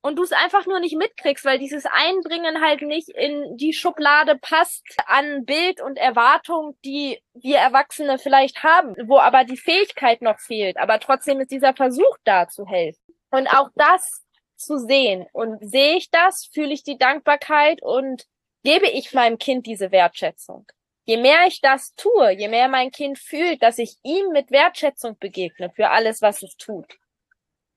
und 0.06 0.16
du 0.16 0.22
es 0.22 0.32
einfach 0.32 0.66
nur 0.66 0.78
nicht 0.78 0.96
mitkriegst, 0.96 1.44
weil 1.44 1.58
dieses 1.58 1.84
Einbringen 1.84 2.60
halt 2.60 2.82
nicht 2.82 3.08
in 3.08 3.56
die 3.56 3.72
Schublade 3.72 4.36
passt 4.36 4.84
an 5.06 5.44
Bild 5.44 5.80
und 5.80 5.98
Erwartung, 5.98 6.76
die 6.84 7.20
wir 7.34 7.58
Erwachsene 7.58 8.18
vielleicht 8.18 8.62
haben, 8.62 8.94
wo 9.08 9.18
aber 9.18 9.44
die 9.44 9.56
Fähigkeit 9.56 10.22
noch 10.22 10.38
fehlt. 10.38 10.76
Aber 10.76 11.00
trotzdem 11.00 11.40
ist 11.40 11.50
dieser 11.50 11.74
Versuch 11.74 12.16
da 12.24 12.48
zu 12.48 12.66
helfen. 12.66 13.16
Und 13.30 13.48
auch 13.48 13.70
das 13.74 14.24
zu 14.56 14.78
sehen. 14.78 15.26
Und 15.32 15.58
sehe 15.68 15.96
ich 15.96 16.10
das, 16.10 16.48
fühle 16.52 16.72
ich 16.72 16.84
die 16.84 16.98
Dankbarkeit 16.98 17.82
und 17.82 18.26
gebe 18.62 18.86
ich 18.86 19.12
meinem 19.12 19.38
Kind 19.38 19.66
diese 19.66 19.90
Wertschätzung. 19.90 20.66
Je 21.06 21.16
mehr 21.16 21.46
ich 21.46 21.60
das 21.60 21.94
tue, 21.94 22.32
je 22.32 22.48
mehr 22.48 22.68
mein 22.68 22.90
Kind 22.90 23.18
fühlt, 23.18 23.62
dass 23.62 23.78
ich 23.78 23.96
ihm 24.02 24.30
mit 24.32 24.50
Wertschätzung 24.50 25.16
begegne 25.18 25.70
für 25.70 25.90
alles, 25.90 26.20
was 26.20 26.42
es 26.42 26.56
tut 26.56 26.98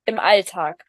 im 0.06 0.20
Alltag, 0.20 0.84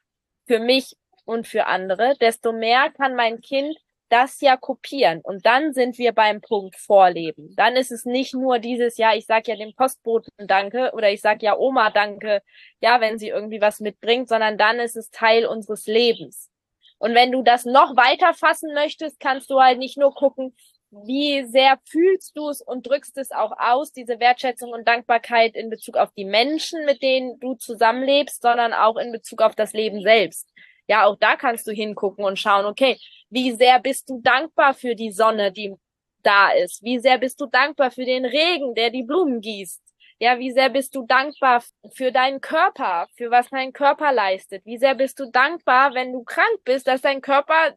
für 0.47 0.59
mich 0.59 0.97
und 1.27 1.47
für 1.47 1.67
andere, 1.67 2.17
desto 2.19 2.53
mehr 2.53 2.91
kann 2.91 3.15
mein 3.15 3.43
Kind 3.43 3.77
das 4.09 4.41
ja 4.41 4.57
kopieren. 4.57 5.21
Und 5.23 5.47
dann 5.47 5.73
sind 5.75 5.99
wir 5.99 6.13
beim 6.13 6.41
Punkt 6.41 6.77
Vorleben. 6.77 7.55
Dann 7.57 7.77
ist 7.77 7.93
es 7.93 8.07
nicht 8.07 8.35
nur 8.35 8.59
dieses, 8.59 8.97
ja, 8.97 9.15
ich 9.15 9.27
sag 9.27 9.47
ja 9.47 9.55
dem 9.55 9.75
Postboten 9.75 10.33
Danke 10.47 10.93
oder 10.95 11.11
ich 11.11 11.21
sag 11.21 11.43
ja 11.43 11.57
Oma 11.57 11.91
Danke, 11.91 12.43
ja, 12.81 13.01
wenn 13.01 13.19
sie 13.19 13.29
irgendwie 13.29 13.61
was 13.61 13.81
mitbringt, 13.81 14.29
sondern 14.29 14.59
dann 14.59 14.81
ist 14.81 14.97
es 14.97 15.11
Teil 15.11 15.47
unseres 15.47 15.87
Lebens. 15.87 16.51
Und 16.99 17.15
wenn 17.15 17.33
du 17.33 17.43
das 17.43 17.65
noch 17.65 17.97
weiter 17.97 18.35
fassen 18.35 18.75
möchtest, 18.75 19.21
kannst 19.21 19.51
du 19.51 19.61
halt 19.61 19.79
nicht 19.79 19.97
nur 19.97 20.15
gucken, 20.15 20.55
wie 20.91 21.45
sehr 21.47 21.79
fühlst 21.85 22.37
du 22.37 22.49
es 22.49 22.61
und 22.61 22.87
drückst 22.87 23.17
es 23.19 23.31
auch 23.31 23.53
aus, 23.59 23.93
diese 23.93 24.19
Wertschätzung 24.19 24.71
und 24.71 24.87
Dankbarkeit 24.89 25.55
in 25.55 25.71
Bezug 25.71 25.97
auf 25.97 26.11
die 26.17 26.25
Menschen, 26.25 26.85
mit 26.85 27.03
denen 27.03 27.39
du 27.39 27.55
zusammenlebst, 27.55 28.43
sondern 28.43 28.73
auch 28.73 28.97
in 28.97 29.13
Bezug 29.13 29.43
auf 29.43 29.55
das 29.55 29.73
Leben 29.73 30.03
selbst. 30.03 30.49
Ja, 30.89 31.07
auch 31.07 31.17
da 31.21 31.37
kannst 31.37 31.67
du 31.69 31.73
hingucken 31.73 32.25
und 32.25 32.39
schauen, 32.39 32.67
okay, 32.67 32.99
wie 33.29 33.53
sehr 33.53 33.79
bist 33.79 34.11
du 34.11 34.21
dankbar 34.21 34.75
für 34.75 34.97
die 34.97 35.13
Sonne, 35.13 35.53
die 35.53 35.75
da 36.23 36.51
ist? 36.51 36.83
Wie 36.83 36.99
sehr 36.99 37.19
bist 37.19 37.41
du 37.41 37.47
dankbar 37.47 37.91
für 37.93 38.05
den 38.05 38.25
Regen, 38.25 38.75
der 38.75 38.91
die 38.91 39.05
Blumen 39.05 39.41
gießt? 39.41 39.81
Ja, 40.19 40.39
wie 40.39 40.51
sehr 40.51 40.69
bist 40.69 40.95
du 40.95 41.07
dankbar 41.07 41.63
für 41.95 42.13
deinen 42.13 42.43
Körper, 42.43 43.07
für 43.17 43.31
was 43.31 43.49
dein 43.49 43.73
Körper 43.73 44.13
leistet? 44.13 44.67
Wie 44.67 44.77
sehr 44.77 44.95
bist 44.95 45.19
du 45.19 45.31
dankbar, 45.31 45.95
wenn 45.95 46.13
du 46.13 46.25
krank 46.25 46.59
bist, 46.65 46.87
dass 46.89 47.01
dein 47.01 47.23
Körper 47.23 47.75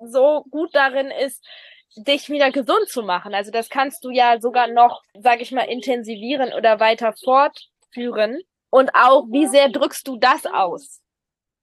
so 0.00 0.44
gut 0.50 0.74
darin 0.74 1.10
ist, 1.10 1.42
dich 1.96 2.28
wieder 2.28 2.50
gesund 2.50 2.88
zu 2.88 3.02
machen? 3.02 3.34
Also 3.34 3.50
das 3.50 3.68
kannst 3.68 4.04
du 4.04 4.10
ja 4.10 4.40
sogar 4.40 4.68
noch, 4.68 5.02
sag 5.14 5.40
ich 5.40 5.52
mal, 5.52 5.62
intensivieren 5.62 6.52
oder 6.52 6.80
weiter 6.80 7.12
fortführen. 7.12 8.40
Und 8.70 8.90
auch, 8.94 9.26
wie 9.30 9.46
sehr 9.46 9.68
drückst 9.68 10.06
du 10.06 10.16
das 10.18 10.44
aus? 10.46 11.00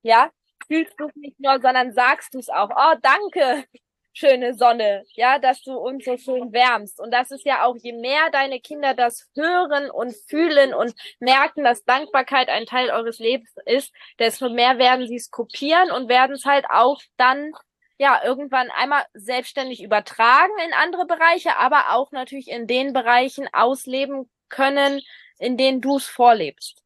Ja, 0.01 0.32
fühlst 0.68 1.00
du 1.00 1.06
es 1.08 1.15
nicht 1.15 1.39
nur, 1.39 1.60
sondern 1.62 1.94
sagst 1.94 2.34
du 2.34 2.39
es 2.39 2.50
auch. 2.50 2.70
Oh, 2.75 2.96
danke, 3.01 3.65
schöne 4.13 4.53
Sonne, 4.53 5.03
ja, 5.13 5.39
dass 5.39 5.62
du 5.63 5.74
uns 5.74 6.06
so 6.06 6.18
schön 6.18 6.53
wärmst. 6.53 7.00
Und 7.00 7.12
das 7.12 7.32
ist 7.32 7.46
ja 7.46 7.65
auch, 7.65 7.75
je 7.75 7.94
mehr 7.94 8.30
deine 8.32 8.60
Kinder 8.60 8.94
das 8.94 9.30
hören 9.36 9.89
und 9.89 10.15
fühlen 10.30 10.74
und 10.74 10.94
merken, 11.20 11.63
dass 11.63 11.84
Dankbarkeit 11.84 12.50
ein 12.50 12.65
Teil 12.65 12.92
eures 12.92 13.20
Lebens 13.20 13.53
ist, 13.65 13.92
desto 14.20 14.50
mehr 14.50 14.77
werden 14.77 15.08
sie 15.08 15.15
es 15.15 15.32
kopieren 15.32 15.92
und 15.92 16.10
werden 16.10 16.34
es 16.34 16.46
halt 16.46 16.65
auch 16.70 17.01
dann 17.18 17.51
ja, 17.98 18.22
irgendwann 18.24 18.70
einmal 18.72 19.04
selbstständig 19.14 19.84
übertragen 19.84 20.54
in 20.66 20.74
andere 20.74 21.06
Bereiche, 21.06 21.58
aber 21.58 21.92
auch 21.92 22.12
natürlich 22.12 22.50
in 22.50 22.68
den 22.68 22.94
Bereichen 22.94 23.48
ausleben 23.54 24.30
können, 24.50 25.02
in 25.40 25.58
denen 25.58 25.82
du 25.82 25.98
es 25.98 26.06
vorlebst. 26.06 26.82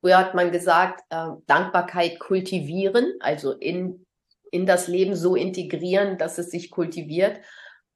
Früher 0.00 0.18
hat 0.18 0.34
man 0.34 0.52
gesagt, 0.52 1.02
äh, 1.10 1.28
Dankbarkeit 1.46 2.18
kultivieren, 2.20 3.14
also 3.20 3.52
in, 3.52 4.06
in 4.50 4.64
das 4.64 4.86
Leben 4.86 5.16
so 5.16 5.34
integrieren, 5.34 6.18
dass 6.18 6.38
es 6.38 6.50
sich 6.50 6.70
kultiviert. 6.70 7.40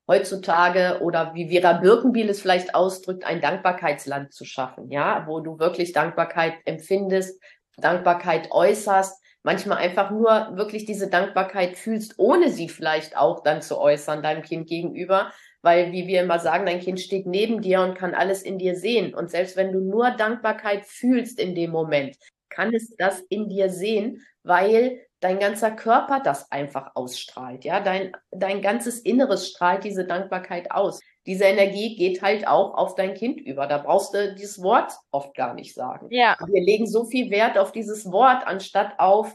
Heutzutage 0.09 0.99
oder 1.01 1.33
wie 1.35 1.49
Vera 1.49 1.75
Birkenbiel 1.75 2.29
es 2.29 2.41
vielleicht 2.41 2.75
ausdrückt, 2.75 3.25
ein 3.25 3.41
Dankbarkeitsland 3.41 4.33
zu 4.33 4.45
schaffen, 4.45 4.91
ja, 4.91 5.27
wo 5.29 5.41
du 5.41 5.61
wirklich 5.61 5.93
Dankbarkeit 5.93 6.55
empfindest, 6.65 7.41
Dankbarkeit 7.77 8.51
äußerst, 8.51 9.22
manchmal 9.43 9.79
einfach 9.79 10.11
nur 10.11 10.57
wirklich 10.57 10.85
diese 10.85 11.09
Dankbarkeit 11.09 11.77
fühlst, 11.77 12.15
ohne 12.19 12.51
sie 12.51 12.69
vielleicht 12.69 13.17
auch 13.17 13.43
dann 13.43 13.63
zu 13.63 13.79
äußern 13.79 14.23
deinem 14.23 14.43
Kind 14.43 14.69
gegenüber, 14.69 15.33
weil, 15.63 15.93
wie 15.93 16.07
wir 16.07 16.23
immer 16.23 16.39
sagen, 16.39 16.67
dein 16.67 16.81
Kind 16.81 17.01
steht 17.01 17.27
neben 17.27 17.61
dir 17.63 17.81
und 17.83 17.95
kann 17.97 18.15
alles 18.15 18.43
in 18.43 18.59
dir 18.59 18.77
sehen. 18.77 19.15
Und 19.15 19.31
selbst 19.31 19.57
wenn 19.57 19.73
du 19.73 19.81
nur 19.81 20.11
Dankbarkeit 20.11 20.85
fühlst 20.87 21.39
in 21.39 21.55
dem 21.55 21.71
Moment, 21.71 22.17
kann 22.49 22.75
es 22.75 22.95
das 22.97 23.21
in 23.29 23.49
dir 23.49 23.71
sehen, 23.71 24.25
weil 24.43 25.01
dein 25.23 25.39
ganzer 25.39 25.71
Körper 25.71 26.21
das 26.21 26.51
einfach 26.51 26.93
ausstrahlt. 26.95 27.65
Ja, 27.65 27.81
dein, 27.81 28.13
dein 28.31 28.61
ganzes 28.61 28.99
Inneres 28.99 29.49
strahlt 29.49 29.85
diese 29.85 30.05
Dankbarkeit 30.05 30.71
aus. 30.71 31.01
Diese 31.27 31.45
Energie 31.45 31.95
geht 31.95 32.23
halt 32.23 32.47
auch 32.47 32.75
auf 32.75 32.97
dein 32.97 33.15
Kind 33.15 33.41
über. 33.41 33.69
Da 33.69 33.79
brauchst 33.79 34.13
du 34.13 34.35
dieses 34.35 34.61
Wort 34.63 34.93
oft 35.13 35.35
gar 35.37 35.55
nicht 35.55 35.75
sagen. 35.75 36.09
Ja. 36.11 36.37
Wir 36.45 36.63
legen 36.63 36.87
so 36.87 37.05
viel 37.05 37.31
Wert 37.31 37.57
auf 37.57 37.71
dieses 37.71 38.11
Wort, 38.11 38.47
anstatt 38.47 38.99
auf 38.99 39.35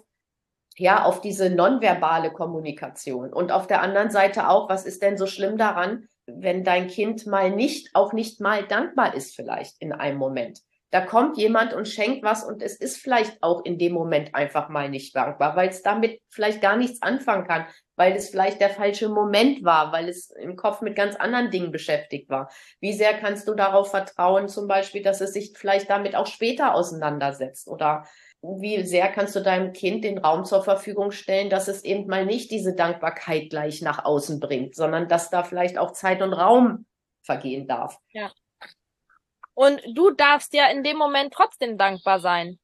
ja, 0.80 1.06
auf 1.06 1.22
diese 1.22 1.50
nonverbale 1.50 2.32
Kommunikation. 2.32 3.34
Und 3.34 3.52
auf 3.52 3.66
der 3.66 3.82
anderen 3.82 4.12
Seite 4.12 4.48
auch, 4.48 4.70
was 4.70 4.86
ist 4.86 5.02
denn 5.02 5.18
so 5.18 5.26
schlimm 5.26 5.58
daran, 5.58 6.08
wenn 6.28 6.64
dein 6.64 6.88
Kind 6.88 7.26
mal 7.26 7.50
nicht, 7.50 7.96
auch 7.96 8.14
nicht 8.14 8.42
mal 8.42 8.64
dankbar 8.68 9.16
ist 9.16 9.36
vielleicht 9.36 9.82
in 9.82 9.92
einem 9.92 10.20
Moment. 10.20 10.62
Da 10.90 11.02
kommt 11.02 11.38
jemand 11.38 11.74
und 11.74 11.88
schenkt 11.88 12.24
was 12.24 12.44
und 12.46 12.62
es 12.62 12.76
ist 12.76 12.98
vielleicht 12.98 13.44
auch 13.44 13.66
in 13.66 13.78
dem 13.78 13.92
Moment 13.92 14.34
einfach 14.34 14.70
mal 14.70 14.90
nicht 14.90 15.16
dankbar, 15.16 15.56
weil 15.58 15.68
es 15.70 15.82
damit 15.82 16.22
vielleicht 16.30 16.62
gar 16.62 16.78
nichts 16.78 17.02
anfangen 17.02 17.46
kann, 17.46 17.66
weil 17.98 18.16
es 18.16 18.30
vielleicht 18.30 18.62
der 18.62 18.70
falsche 18.70 19.10
Moment 19.10 19.66
war, 19.66 19.92
weil 19.92 20.08
es 20.08 20.30
im 20.32 20.56
Kopf 20.56 20.82
mit 20.82 20.96
ganz 20.96 21.18
anderen 21.18 21.52
Dingen 21.52 21.72
beschäftigt 21.72 22.30
war. 22.30 22.50
Wie 22.80 22.94
sehr 22.94 23.14
kannst 23.16 23.50
du 23.50 23.54
darauf 23.54 23.92
vertrauen, 23.92 24.48
zum 24.48 24.68
Beispiel, 24.68 25.02
dass 25.02 25.20
es 25.20 25.34
sich 25.34 25.54
vielleicht 25.58 25.90
damit 25.90 26.16
auch 26.16 26.28
später 26.28 26.74
auseinandersetzt 26.74 27.68
oder 27.68 28.06
wie 28.42 28.84
sehr 28.84 29.10
kannst 29.10 29.36
du 29.36 29.42
deinem 29.42 29.74
Kind 29.74 30.06
den 30.06 30.20
Raum 30.20 30.46
zur 30.46 30.64
Verfügung 30.64 31.12
stellen, 31.12 31.50
dass 31.50 31.68
es 31.68 31.84
eben 31.84 32.08
mal 32.08 32.26
nicht 32.26 32.52
diese 32.52 32.76
Dankbarkeit 32.76 33.50
gleich 33.50 33.82
nach 33.82 34.06
außen 34.06 34.40
bringt, 34.40 34.76
sondern 34.76 35.08
dass 35.10 35.30
da 35.30 35.44
vielleicht 35.44 35.78
auch 35.78 35.92
Zeit 35.92 36.22
und 36.22 36.34
Raum 36.34 36.86
vergehen 37.24 37.68
darf. 37.68 37.98
Ja. 38.12 38.32
Und 39.58 39.82
du 39.88 40.12
darfst 40.12 40.54
ja 40.54 40.68
in 40.68 40.84
dem 40.84 40.98
Moment 40.98 41.34
trotzdem 41.34 41.80
dankbar 41.80 42.20
sein. 42.20 42.60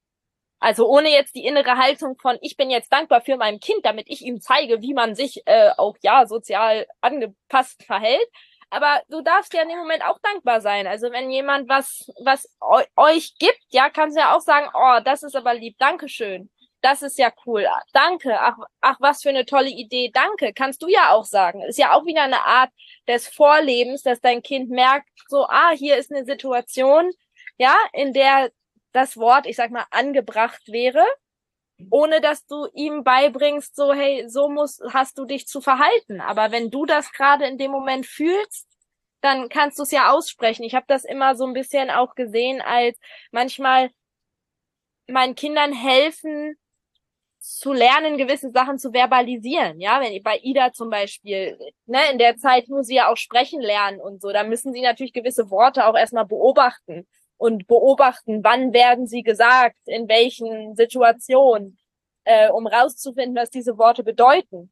Also 0.60 0.88
ohne 0.88 1.10
jetzt 1.10 1.34
die 1.34 1.44
innere 1.44 1.78
Haltung 1.78 2.18
von, 2.22 2.38
ich 2.42 2.56
bin 2.56 2.70
jetzt 2.70 2.94
dankbar 2.94 3.22
für 3.22 3.36
mein 3.36 3.60
Kind, 3.60 3.84
damit 3.84 4.06
ich 4.12 4.22
ihm 4.22 4.42
zeige, 4.42 4.80
wie 4.84 4.94
man 4.94 5.16
sich 5.16 5.42
äh, 5.48 5.72
auch 5.76 5.98
ja 6.04 6.28
sozial 6.28 6.86
angepasst 7.02 7.84
verhält, 7.84 8.30
aber 8.70 9.02
du 9.10 9.22
darfst 9.22 9.56
ja 9.56 9.64
in 9.64 9.70
dem 9.70 9.80
Moment 9.80 10.06
auch 10.06 10.20
dankbar 10.22 10.62
sein. 10.62 10.86
Also 10.86 11.12
wenn 11.12 11.32
jemand 11.32 11.68
was, 11.68 12.12
was 12.24 12.48
euch 12.96 13.34
gibt, 13.40 13.66
ja, 13.72 13.90
kannst 13.90 14.16
du 14.16 14.22
ja 14.22 14.36
auch 14.36 14.42
sagen, 14.42 14.70
oh, 14.76 15.00
das 15.04 15.24
ist 15.24 15.36
aber 15.36 15.56
lieb, 15.56 15.76
Dankeschön. 15.80 16.52
Das 16.84 17.02
ist 17.02 17.18
ja 17.18 17.32
cool. 17.46 17.66
Danke. 17.94 18.40
Ach, 18.40 18.58
ach, 18.82 18.98
was 19.00 19.24
für 19.24 19.30
eine 19.30 19.46
tolle 19.46 19.70
Idee. 19.70 20.12
Danke. 20.14 20.54
Kannst 20.54 20.84
du 20.84 20.88
ja 20.88 21.10
auch 21.12 21.26
sagen. 21.26 21.62
Ist 21.64 21.80
ja 21.80 21.94
auch 21.94 22.06
wieder 22.06 22.24
eine 22.24 22.44
Art 22.46 22.70
des 23.08 23.28
Vorlebens, 23.28 24.04
dass 24.04 24.22
dein 24.22 24.44
Kind 24.44 24.70
merkt, 24.70 25.10
so, 25.28 25.48
ah, 25.48 25.72
hier 25.72 25.98
ist 25.98 26.12
eine 26.12 26.26
Situation, 26.26 27.12
ja, 27.58 27.76
in 27.94 28.14
der 28.14 28.52
das 28.92 29.18
Wort, 29.18 29.48
ich 29.48 29.56
sag 29.56 29.72
mal, 29.72 29.86
angebracht 29.90 30.62
wäre 30.68 31.04
ohne 31.90 32.22
dass 32.22 32.46
du 32.46 32.68
ihm 32.74 33.04
beibringst, 33.04 33.76
so, 33.76 33.94
hey, 33.94 34.30
so 34.30 34.50
muss, 34.50 34.80
hast 34.92 35.18
du 35.18 35.26
dich 35.26 35.48
zu 35.48 35.62
verhalten. 35.62 36.22
Aber 36.22 36.52
wenn 36.52 36.70
du 36.70 36.86
das 36.86 37.12
gerade 37.12 37.46
in 37.46 37.58
dem 37.58 37.72
Moment 37.72 38.06
fühlst, 38.06 38.68
dann 39.22 39.50
kannst 39.50 39.80
du 39.80 39.84
es 39.84 39.92
ja 39.92 40.12
aussprechen. 40.12 40.64
Ich 40.64 40.76
habe 40.76 40.86
das 40.88 41.06
immer 41.06 41.36
so 41.36 41.46
ein 41.46 41.54
bisschen 41.54 41.90
auch 41.90 42.16
gesehen, 42.16 42.62
als 42.62 42.98
manchmal 43.32 43.90
meinen 45.08 45.36
Kindern 45.36 45.74
helfen, 45.74 46.58
zu 47.44 47.74
lernen, 47.74 48.18
gewisse 48.18 48.52
Sachen 48.52 48.80
zu 48.80 48.94
verbalisieren. 48.94 49.82
Ja, 49.82 50.00
wenn 50.00 50.24
bei 50.24 50.40
Ida 50.44 50.72
zum 50.72 50.90
Beispiel, 50.90 51.60
ne, 51.86 52.00
in 52.10 52.18
der 52.18 52.38
Zeit 52.38 52.70
muss 52.70 52.88
sie 52.88 52.96
ja 52.96 53.12
auch 53.12 53.18
sprechen 53.18 53.62
lernen 53.62 54.00
und 54.00 54.22
so, 54.22 54.32
da 54.32 54.44
müssen 54.46 54.72
sie 54.72 54.82
natürlich 54.82 55.12
gewisse 55.12 55.50
Worte 55.52 55.86
auch 55.86 55.98
erstmal 55.98 56.26
beobachten 56.26 57.06
und 57.36 57.68
beobachten, 57.68 58.46
wann 58.46 58.72
werden 58.72 59.08
sie 59.08 59.24
gesagt, 59.24 59.76
in 59.88 60.08
welchen 60.08 60.78
Situationen, 60.78 61.78
äh, 62.24 62.50
um 62.50 62.66
rauszufinden, 62.66 63.36
was 63.36 63.50
diese 63.50 63.78
Worte 63.78 64.06
bedeuten. 64.06 64.72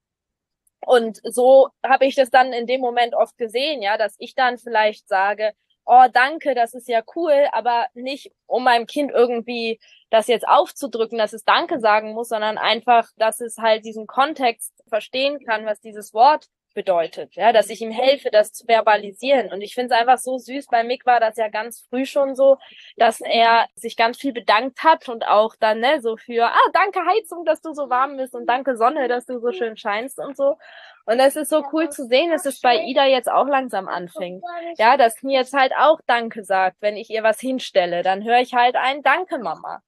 Und 0.79 1.19
so 1.25 1.69
habe 1.85 2.05
ich 2.05 2.15
das 2.15 2.29
dann 2.29 2.53
in 2.53 2.67
dem 2.67 2.79
Moment 2.79 3.15
oft 3.15 3.37
gesehen, 3.37 3.81
ja, 3.81 3.97
dass 3.97 4.15
ich 4.17 4.33
dann 4.33 4.57
vielleicht 4.57 5.09
sage, 5.09 5.51
oh, 5.91 6.07
danke, 6.13 6.55
das 6.55 6.73
ist 6.73 6.87
ja 6.87 7.01
cool, 7.17 7.47
aber 7.51 7.87
nicht, 7.93 8.31
um 8.47 8.63
meinem 8.63 8.87
Kind 8.87 9.11
irgendwie 9.11 9.77
das 10.09 10.27
jetzt 10.27 10.47
aufzudrücken, 10.47 11.17
dass 11.17 11.33
es 11.33 11.43
Danke 11.43 11.79
sagen 11.81 12.13
muss, 12.13 12.29
sondern 12.29 12.57
einfach, 12.57 13.09
dass 13.17 13.41
es 13.41 13.57
halt 13.57 13.83
diesen 13.83 14.07
Kontext 14.07 14.71
verstehen 14.87 15.43
kann, 15.45 15.65
was 15.65 15.81
dieses 15.81 16.13
Wort 16.13 16.47
bedeutet, 16.73 17.35
ja, 17.35 17.51
dass 17.51 17.69
ich 17.69 17.81
ihm 17.81 17.91
helfe, 17.91 18.29
das 18.31 18.53
zu 18.53 18.65
verbalisieren. 18.65 19.51
Und 19.51 19.59
ich 19.59 19.73
finde 19.73 19.93
es 19.93 19.99
einfach 19.99 20.17
so 20.17 20.37
süß. 20.37 20.67
Bei 20.67 20.85
Mick 20.85 21.05
war 21.05 21.19
das 21.19 21.35
ja 21.35 21.49
ganz 21.49 21.81
früh 21.89 22.05
schon 22.05 22.35
so, 22.35 22.57
dass 22.95 23.19
er 23.19 23.67
sich 23.75 23.97
ganz 23.97 24.17
viel 24.17 24.31
bedankt 24.31 24.81
hat 24.85 25.09
und 25.09 25.27
auch 25.27 25.57
dann, 25.59 25.81
ne, 25.81 25.99
so 25.99 26.15
für, 26.15 26.45
ah, 26.45 26.69
danke 26.71 27.01
Heizung, 27.05 27.43
dass 27.43 27.61
du 27.61 27.73
so 27.73 27.89
warm 27.89 28.15
bist 28.15 28.33
und 28.33 28.45
danke 28.45 28.77
Sonne, 28.77 29.09
dass 29.09 29.25
du 29.25 29.39
so 29.39 29.51
schön 29.51 29.75
scheinst 29.75 30.19
und 30.19 30.37
so. 30.37 30.57
Und 31.05 31.19
es 31.19 31.35
ist 31.35 31.49
so 31.49 31.63
cool 31.73 31.89
zu 31.89 32.05
sehen, 32.07 32.31
dass 32.31 32.45
es 32.45 32.61
bei 32.61 32.83
Ida 32.83 33.05
jetzt 33.05 33.29
auch 33.29 33.47
langsam 33.47 33.87
anfängt. 33.87 34.43
Ja, 34.77 34.97
dass 34.97 35.21
mir 35.23 35.39
jetzt 35.39 35.53
halt 35.53 35.73
auch 35.77 35.99
Danke 36.05 36.43
sagt, 36.43 36.77
wenn 36.81 36.95
ich 36.95 37.09
ihr 37.09 37.23
was 37.23 37.39
hinstelle. 37.39 38.03
Dann 38.03 38.23
höre 38.23 38.39
ich 38.39 38.53
halt 38.53 38.75
ein 38.75 39.01
Danke, 39.01 39.39
Mama 39.39 39.81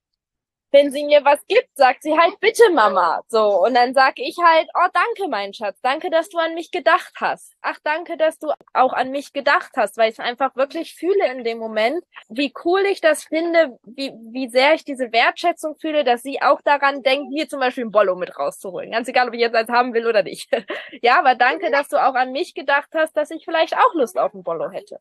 wenn 0.73 0.91
sie 0.91 1.05
mir 1.05 1.23
was 1.23 1.39
gibt, 1.47 1.69
sagt 1.75 2.01
sie 2.01 2.17
halt 2.17 2.39
bitte 2.39 2.63
Mama. 2.73 3.21
So 3.29 3.63
und 3.63 3.75
dann 3.75 3.93
sag 3.93 4.17
ich 4.17 4.37
halt, 4.43 4.67
oh 4.73 4.87
danke 4.91 5.29
mein 5.29 5.53
Schatz, 5.53 5.79
danke, 5.81 6.09
dass 6.09 6.29
du 6.29 6.39
an 6.39 6.55
mich 6.55 6.71
gedacht 6.71 7.13
hast. 7.21 7.53
Ach 7.61 7.77
danke, 7.83 8.17
dass 8.17 8.39
du 8.39 8.51
auch 8.73 8.91
an 8.91 9.11
mich 9.11 9.33
gedacht 9.33 9.71
hast, 9.77 9.97
weil 9.97 10.11
ich 10.11 10.19
einfach 10.19 10.55
wirklich 10.55 10.95
fühle 10.95 11.31
in 11.31 11.43
dem 11.43 11.59
Moment, 11.59 12.03
wie 12.27 12.51
cool 12.65 12.81
ich 12.91 13.01
das 13.01 13.23
finde, 13.23 13.77
wie 13.83 14.11
wie 14.31 14.49
sehr 14.49 14.73
ich 14.73 14.83
diese 14.83 15.11
Wertschätzung 15.11 15.75
fühle, 15.79 16.03
dass 16.03 16.23
sie 16.23 16.41
auch 16.41 16.61
daran 16.61 17.03
denkt, 17.03 17.31
hier 17.31 17.47
zum 17.47 17.59
Beispiel 17.59 17.85
ein 17.85 17.91
Bollo 17.91 18.15
mit 18.15 18.37
rauszuholen. 18.37 18.91
Ganz 18.91 19.07
egal, 19.07 19.27
ob 19.27 19.35
ich 19.35 19.41
jetzt 19.41 19.55
eins 19.55 19.69
haben 19.69 19.93
will 19.93 20.07
oder 20.07 20.23
nicht. 20.23 20.49
ja, 21.03 21.19
aber 21.19 21.35
danke, 21.35 21.69
dass 21.69 21.87
du 21.87 21.97
auch 21.97 22.15
an 22.15 22.31
mich 22.31 22.55
gedacht 22.55 22.89
hast, 22.95 23.15
dass 23.15 23.29
ich 23.29 23.45
vielleicht 23.45 23.77
auch 23.77 23.93
Lust 23.93 24.17
auf 24.17 24.33
ein 24.33 24.43
Bollo 24.43 24.71
hätte. 24.71 24.99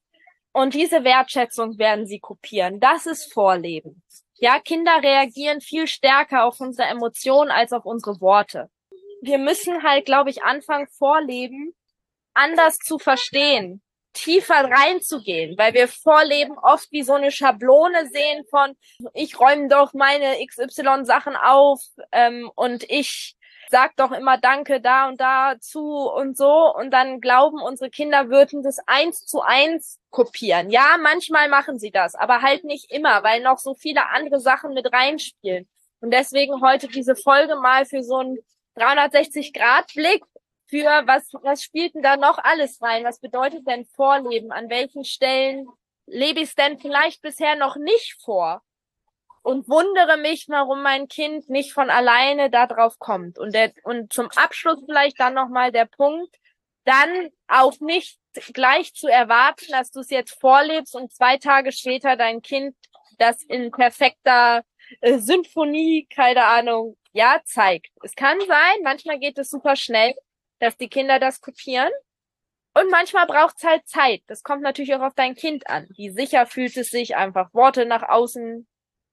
Und 0.52 0.74
diese 0.74 1.02
Wertschätzung 1.02 1.78
werden 1.78 2.06
sie 2.06 2.20
kopieren. 2.20 2.78
Das 2.78 3.06
ist 3.06 3.32
Vorleben. 3.32 4.02
Ja, 4.42 4.58
Kinder 4.58 5.00
reagieren 5.00 5.60
viel 5.60 5.86
stärker 5.86 6.44
auf 6.46 6.58
unsere 6.58 6.88
Emotionen 6.88 7.52
als 7.52 7.72
auf 7.72 7.86
unsere 7.86 8.20
Worte. 8.20 8.68
Wir 9.20 9.38
müssen 9.38 9.84
halt, 9.84 10.04
glaube 10.04 10.30
ich, 10.30 10.42
anfangen, 10.42 10.88
Vorleben 10.98 11.76
anders 12.34 12.78
zu 12.78 12.98
verstehen, 12.98 13.82
tiefer 14.14 14.68
reinzugehen, 14.68 15.56
weil 15.56 15.74
wir 15.74 15.86
Vorleben 15.86 16.58
oft 16.58 16.90
wie 16.90 17.04
so 17.04 17.12
eine 17.12 17.30
Schablone 17.30 18.08
sehen 18.08 18.44
von, 18.50 18.74
ich 19.14 19.38
räume 19.38 19.68
doch 19.68 19.94
meine 19.94 20.44
XY-Sachen 20.44 21.36
auf 21.36 21.80
ähm, 22.10 22.50
und 22.56 22.82
ich 22.90 23.36
sag 23.72 23.96
doch 23.96 24.12
immer 24.12 24.36
Danke 24.36 24.80
da 24.82 25.08
und 25.08 25.18
da 25.18 25.56
zu 25.58 25.80
und 25.80 26.36
so 26.36 26.72
und 26.76 26.90
dann 26.90 27.20
glauben 27.20 27.60
unsere 27.60 27.88
Kinder 27.90 28.28
würden 28.28 28.62
das 28.62 28.78
eins 28.86 29.24
zu 29.26 29.40
eins 29.40 29.98
kopieren. 30.10 30.70
Ja, 30.70 30.98
manchmal 31.00 31.48
machen 31.48 31.78
sie 31.78 31.90
das, 31.90 32.14
aber 32.14 32.42
halt 32.42 32.64
nicht 32.64 32.92
immer, 32.92 33.24
weil 33.24 33.42
noch 33.42 33.58
so 33.58 33.74
viele 33.74 34.10
andere 34.10 34.40
Sachen 34.40 34.74
mit 34.74 34.92
reinspielen. 34.92 35.66
Und 36.00 36.12
deswegen 36.12 36.60
heute 36.60 36.86
diese 36.86 37.16
Folge 37.16 37.56
mal 37.56 37.86
für 37.86 38.02
so 38.02 38.18
einen 38.18 38.38
360-Grad-Blick 38.76 40.22
für 40.66 41.06
was, 41.06 41.32
was 41.42 41.62
spielt 41.62 41.94
denn 41.94 42.02
da 42.02 42.16
noch 42.16 42.38
alles 42.38 42.80
rein? 42.82 43.04
Was 43.04 43.20
bedeutet 43.20 43.66
denn 43.66 43.86
Vorleben? 43.86 44.52
An 44.52 44.68
welchen 44.68 45.04
Stellen 45.04 45.66
lebe 46.06 46.40
ich 46.40 46.50
es 46.50 46.54
denn 46.54 46.78
vielleicht 46.78 47.22
bisher 47.22 47.56
noch 47.56 47.76
nicht 47.76 48.20
vor? 48.22 48.62
Und 49.42 49.68
wundere 49.68 50.16
mich, 50.16 50.46
warum 50.48 50.82
mein 50.82 51.08
Kind 51.08 51.50
nicht 51.50 51.72
von 51.72 51.90
alleine 51.90 52.50
da 52.50 52.66
drauf 52.66 52.98
kommt. 52.98 53.38
Und 53.38 53.54
der, 53.54 53.72
und 53.82 54.12
zum 54.12 54.28
Abschluss 54.36 54.82
vielleicht 54.86 55.18
dann 55.20 55.34
nochmal 55.34 55.72
der 55.72 55.86
Punkt, 55.86 56.36
dann 56.84 57.30
auch 57.48 57.78
nicht 57.80 58.18
gleich 58.54 58.94
zu 58.94 59.08
erwarten, 59.08 59.66
dass 59.70 59.90
du 59.90 60.00
es 60.00 60.10
jetzt 60.10 60.38
vorlebst 60.40 60.94
und 60.94 61.12
zwei 61.12 61.36
Tage 61.36 61.72
später 61.72 62.16
dein 62.16 62.42
Kind 62.42 62.74
das 63.18 63.42
in 63.42 63.70
perfekter 63.70 64.62
äh, 65.00 65.18
Symphonie, 65.18 66.06
keine 66.08 66.44
Ahnung, 66.44 66.96
ja, 67.12 67.40
zeigt. 67.44 67.88
Es 68.02 68.14
kann 68.14 68.40
sein, 68.40 68.82
manchmal 68.82 69.18
geht 69.18 69.38
es 69.38 69.50
super 69.50 69.76
schnell, 69.76 70.14
dass 70.60 70.76
die 70.76 70.88
Kinder 70.88 71.18
das 71.18 71.40
kopieren. 71.40 71.90
Und 72.74 72.90
manchmal 72.90 73.26
braucht 73.26 73.56
es 73.58 73.64
halt 73.64 73.86
Zeit. 73.86 74.22
Das 74.28 74.42
kommt 74.42 74.62
natürlich 74.62 74.94
auch 74.94 75.02
auf 75.02 75.14
dein 75.14 75.34
Kind 75.34 75.68
an. 75.68 75.88
Wie 75.94 76.10
sicher 76.10 76.46
fühlt 76.46 76.76
es 76.76 76.88
sich, 76.88 77.16
einfach 77.16 77.52
Worte 77.52 77.84
nach 77.84 78.08
außen 78.08 78.66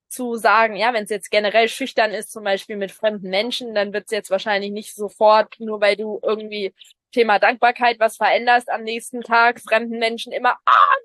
zu 0.10 0.36
sagen, 0.36 0.76
ja, 0.76 0.94
wenn 0.94 1.04
es 1.04 1.10
jetzt 1.10 1.32
generell 1.32 1.70
schüchtern 1.70 2.12
ist, 2.12 2.32
zum 2.32 2.44
Beispiel 2.44 2.78
mit 2.78 2.92
fremden 2.92 3.30
Menschen, 3.30 3.76
dann 3.76 3.94
wird 3.94 4.06
es 4.06 4.12
jetzt 4.12 4.32
wahrscheinlich 4.32 4.72
nicht 4.72 4.96
sofort, 4.96 5.60
nur 5.60 5.82
weil 5.82 5.96
du 5.96 6.20
irgendwie 6.24 6.74
Thema 7.12 7.40
Dankbarkeit 7.40 8.00
was 8.00 8.18
veränderst, 8.18 8.70
am 8.70 8.84
nächsten 8.84 9.22
Tag 9.22 9.60
fremden 9.62 10.00
Menschen 10.00 10.32
immer, 10.32 10.58
ah, 10.66 10.96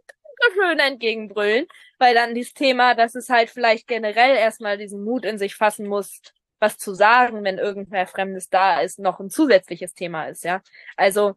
schön 0.54 0.78
entgegenbrüllen, 0.78 1.66
weil 1.98 2.14
dann 2.14 2.34
dieses 2.34 2.54
Thema, 2.54 2.94
dass 2.94 3.14
es 3.14 3.28
halt 3.28 3.50
vielleicht 3.50 3.86
generell 3.86 4.36
erstmal 4.36 4.78
diesen 4.78 5.04
Mut 5.04 5.24
in 5.24 5.38
sich 5.38 5.54
fassen 5.56 5.86
muss, 5.86 6.20
was 6.60 6.78
zu 6.78 6.94
sagen, 6.94 7.44
wenn 7.44 7.58
irgendwer 7.58 8.06
Fremdes 8.06 8.48
da 8.48 8.80
ist, 8.80 8.98
noch 8.98 9.20
ein 9.20 9.30
zusätzliches 9.30 9.94
Thema 9.94 10.26
ist, 10.26 10.44
ja. 10.44 10.62
Also 10.96 11.34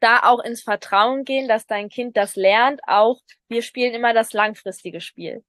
da 0.00 0.20
auch 0.24 0.40
ins 0.40 0.62
Vertrauen 0.62 1.24
gehen, 1.24 1.48
dass 1.48 1.66
dein 1.66 1.88
Kind 1.88 2.16
das 2.16 2.36
lernt, 2.36 2.80
auch 2.86 3.20
wir 3.48 3.62
spielen 3.62 3.94
immer 3.94 4.12
das 4.12 4.32
langfristige 4.32 5.00
Spiel. 5.00 5.44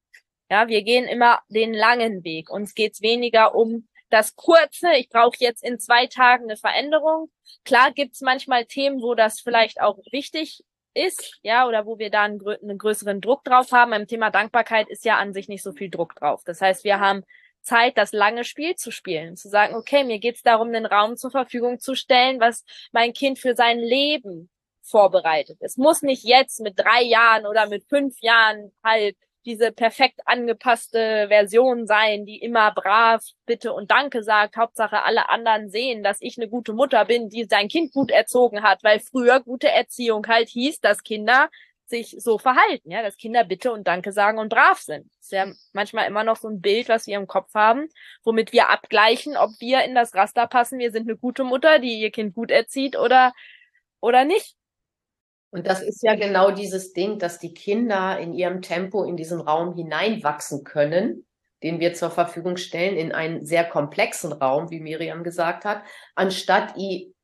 Ja, 0.50 0.68
wir 0.68 0.84
gehen 0.84 1.06
immer 1.06 1.40
den 1.50 1.74
langen 1.74 2.24
Weg. 2.24 2.50
Uns 2.50 2.74
geht's 2.74 3.02
weniger 3.02 3.56
um 3.56 3.88
das 4.10 4.36
kurze, 4.36 4.94
ich 4.96 5.10
brauche 5.10 5.36
jetzt 5.40 5.64
in 5.64 5.80
zwei 5.80 6.08
Tagen 6.08 6.46
eine 6.46 6.58
Veränderung. 6.58 7.30
Klar 7.66 7.92
gibt's 7.92 8.22
manchmal 8.22 8.66
Themen, 8.66 9.02
wo 9.02 9.16
das 9.16 9.42
vielleicht 9.42 9.82
auch 9.82 9.98
wichtig 10.12 10.64
ist, 10.94 11.38
ja, 11.44 11.68
oder 11.68 11.86
wo 11.86 12.00
wir 12.00 12.10
da 12.10 12.24
einen, 12.24 12.42
einen 12.48 12.78
größeren 12.78 13.22
Druck 13.22 13.44
drauf 13.44 13.72
haben. 13.72 13.92
Beim 13.92 14.08
Thema 14.08 14.30
Dankbarkeit 14.30 14.90
ist 14.90 15.06
ja 15.06 15.18
an 15.18 15.34
sich 15.34 15.48
nicht 15.48 15.64
so 15.64 15.74
viel 15.74 15.90
Druck 15.90 16.16
drauf. 16.16 16.42
Das 16.46 16.62
heißt, 16.62 16.84
wir 16.84 17.00
haben 17.00 17.24
Zeit, 17.62 17.98
das 17.98 18.14
lange 18.14 18.46
Spiel 18.46 18.76
zu 18.76 18.92
spielen, 18.92 19.36
zu 19.36 19.50
sagen, 19.50 19.76
okay, 19.76 20.04
mir 20.04 20.20
geht's 20.20 20.42
darum, 20.42 20.70
einen 20.70 20.86
Raum 20.86 21.18
zur 21.18 21.32
Verfügung 21.32 21.80
zu 21.80 21.96
stellen, 21.96 22.40
was 22.40 22.64
mein 22.94 23.14
Kind 23.14 23.40
für 23.40 23.56
sein 23.56 23.80
Leben 23.80 24.50
vorbereitet. 24.82 25.58
Es 25.60 25.76
muss 25.76 26.02
nicht 26.02 26.24
jetzt 26.24 26.62
mit 26.62 26.80
drei 26.80 27.04
Jahren 27.04 27.46
oder 27.46 27.68
mit 27.68 27.84
fünf 27.90 28.22
Jahren 28.22 28.72
halt 28.84 29.18
diese 29.48 29.72
perfekt 29.72 30.20
angepasste 30.26 31.28
Version 31.30 31.88
sein, 31.88 32.26
die 32.26 32.38
immer 32.42 32.72
brav 32.74 33.24
Bitte 33.46 33.72
und 33.72 33.90
Danke 33.90 34.22
sagt. 34.22 34.58
Hauptsache 34.58 35.04
alle 35.04 35.30
anderen 35.30 35.70
sehen, 35.70 36.04
dass 36.04 36.18
ich 36.20 36.38
eine 36.38 36.50
gute 36.50 36.74
Mutter 36.74 37.06
bin, 37.06 37.30
die 37.30 37.46
sein 37.46 37.70
Kind 37.70 37.94
gut 37.94 38.12
erzogen 38.12 38.62
hat, 38.62 38.84
weil 38.84 39.00
früher 39.00 39.40
gute 39.40 39.70
Erziehung 39.70 40.28
halt 40.28 40.50
hieß, 40.50 40.82
dass 40.82 41.02
Kinder 41.02 41.50
sich 41.86 42.18
so 42.20 42.38
verhalten, 42.38 42.92
ja, 42.92 43.02
dass 43.02 43.16
Kinder 43.16 43.46
Bitte 43.46 43.72
und 43.72 43.88
Danke 43.88 44.12
sagen 44.12 44.38
und 44.38 44.50
brav 44.50 44.80
sind. 44.80 45.10
Das 45.16 45.28
ist 45.28 45.32
ja 45.32 45.48
manchmal 45.72 46.08
immer 46.08 46.26
noch 46.26 46.36
so 46.36 46.50
ein 46.50 46.60
Bild, 46.60 46.90
was 46.90 47.08
wir 47.08 47.16
im 47.16 47.28
Kopf 47.28 47.54
haben, 47.54 47.88
womit 48.26 48.52
wir 48.52 48.70
abgleichen, 48.70 49.38
ob 49.38 49.52
wir 49.60 49.86
in 49.86 49.96
das 49.96 50.14
Raster 50.14 50.48
passen, 50.48 50.78
wir 50.78 50.92
sind 50.92 51.08
eine 51.08 51.16
gute 51.18 51.46
Mutter, 51.46 51.80
die 51.80 52.02
ihr 52.02 52.12
Kind 52.12 52.36
gut 52.36 52.52
erzieht 52.52 52.98
oder, 52.98 53.32
oder 54.02 54.26
nicht. 54.26 54.57
Und 55.50 55.68
das 55.68 55.82
ist 55.82 56.04
ja 56.04 56.16
genau 56.16 56.52
dieses 56.52 56.94
Ding, 56.94 57.20
dass 57.20 57.40
die 57.40 57.54
Kinder 57.54 58.20
in 58.20 58.34
ihrem 58.34 58.62
Tempo 58.62 59.04
in 59.04 59.16
diesen 59.16 59.40
Raum 59.40 59.74
hineinwachsen 59.74 60.64
können, 60.64 61.26
den 61.64 61.80
wir 61.80 61.94
zur 61.94 62.12
Verfügung 62.12 62.58
stellen, 62.58 62.98
in 62.98 63.12
einen 63.12 63.46
sehr 63.46 63.64
komplexen 63.64 64.32
Raum, 64.32 64.70
wie 64.70 64.80
Miriam 64.80 65.24
gesagt 65.24 65.66
hat, 65.66 65.82
anstatt 66.16 66.76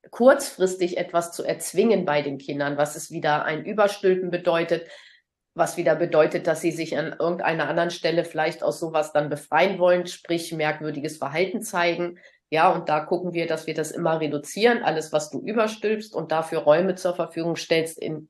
kurzfristig 0.10 0.98
etwas 0.98 1.32
zu 1.32 1.44
erzwingen 1.44 2.06
bei 2.06 2.22
den 2.22 2.38
Kindern, 2.38 2.78
was 2.78 2.96
es 2.96 3.12
wieder 3.12 3.46
ein 3.46 3.66
Überstülpen 3.66 4.32
bedeutet, 4.32 4.88
was 5.56 5.78
wieder 5.78 5.96
bedeutet, 5.96 6.48
dass 6.48 6.62
sie 6.62 6.72
sich 6.72 6.98
an 6.98 7.16
irgendeiner 7.20 7.70
anderen 7.70 7.92
Stelle 7.92 8.26
vielleicht 8.26 8.64
aus 8.64 8.80
sowas 8.80 9.14
dann 9.14 9.30
befreien 9.30 9.78
wollen, 9.78 10.08
sprich 10.08 10.52
merkwürdiges 10.52 11.18
Verhalten 11.18 11.62
zeigen, 11.62 12.18
ja, 12.54 12.72
und 12.72 12.88
da 12.88 13.00
gucken 13.00 13.34
wir, 13.34 13.48
dass 13.48 13.66
wir 13.66 13.74
das 13.74 13.90
immer 13.90 14.20
reduzieren, 14.20 14.84
alles, 14.84 15.12
was 15.12 15.32
du 15.32 15.40
überstülpst 15.40 16.14
und 16.14 16.32
dafür 16.32 16.60
Räume 16.60 16.94
zur 16.94 17.16
Verfügung 17.16 17.56
stellst, 17.56 17.98
in 17.98 18.30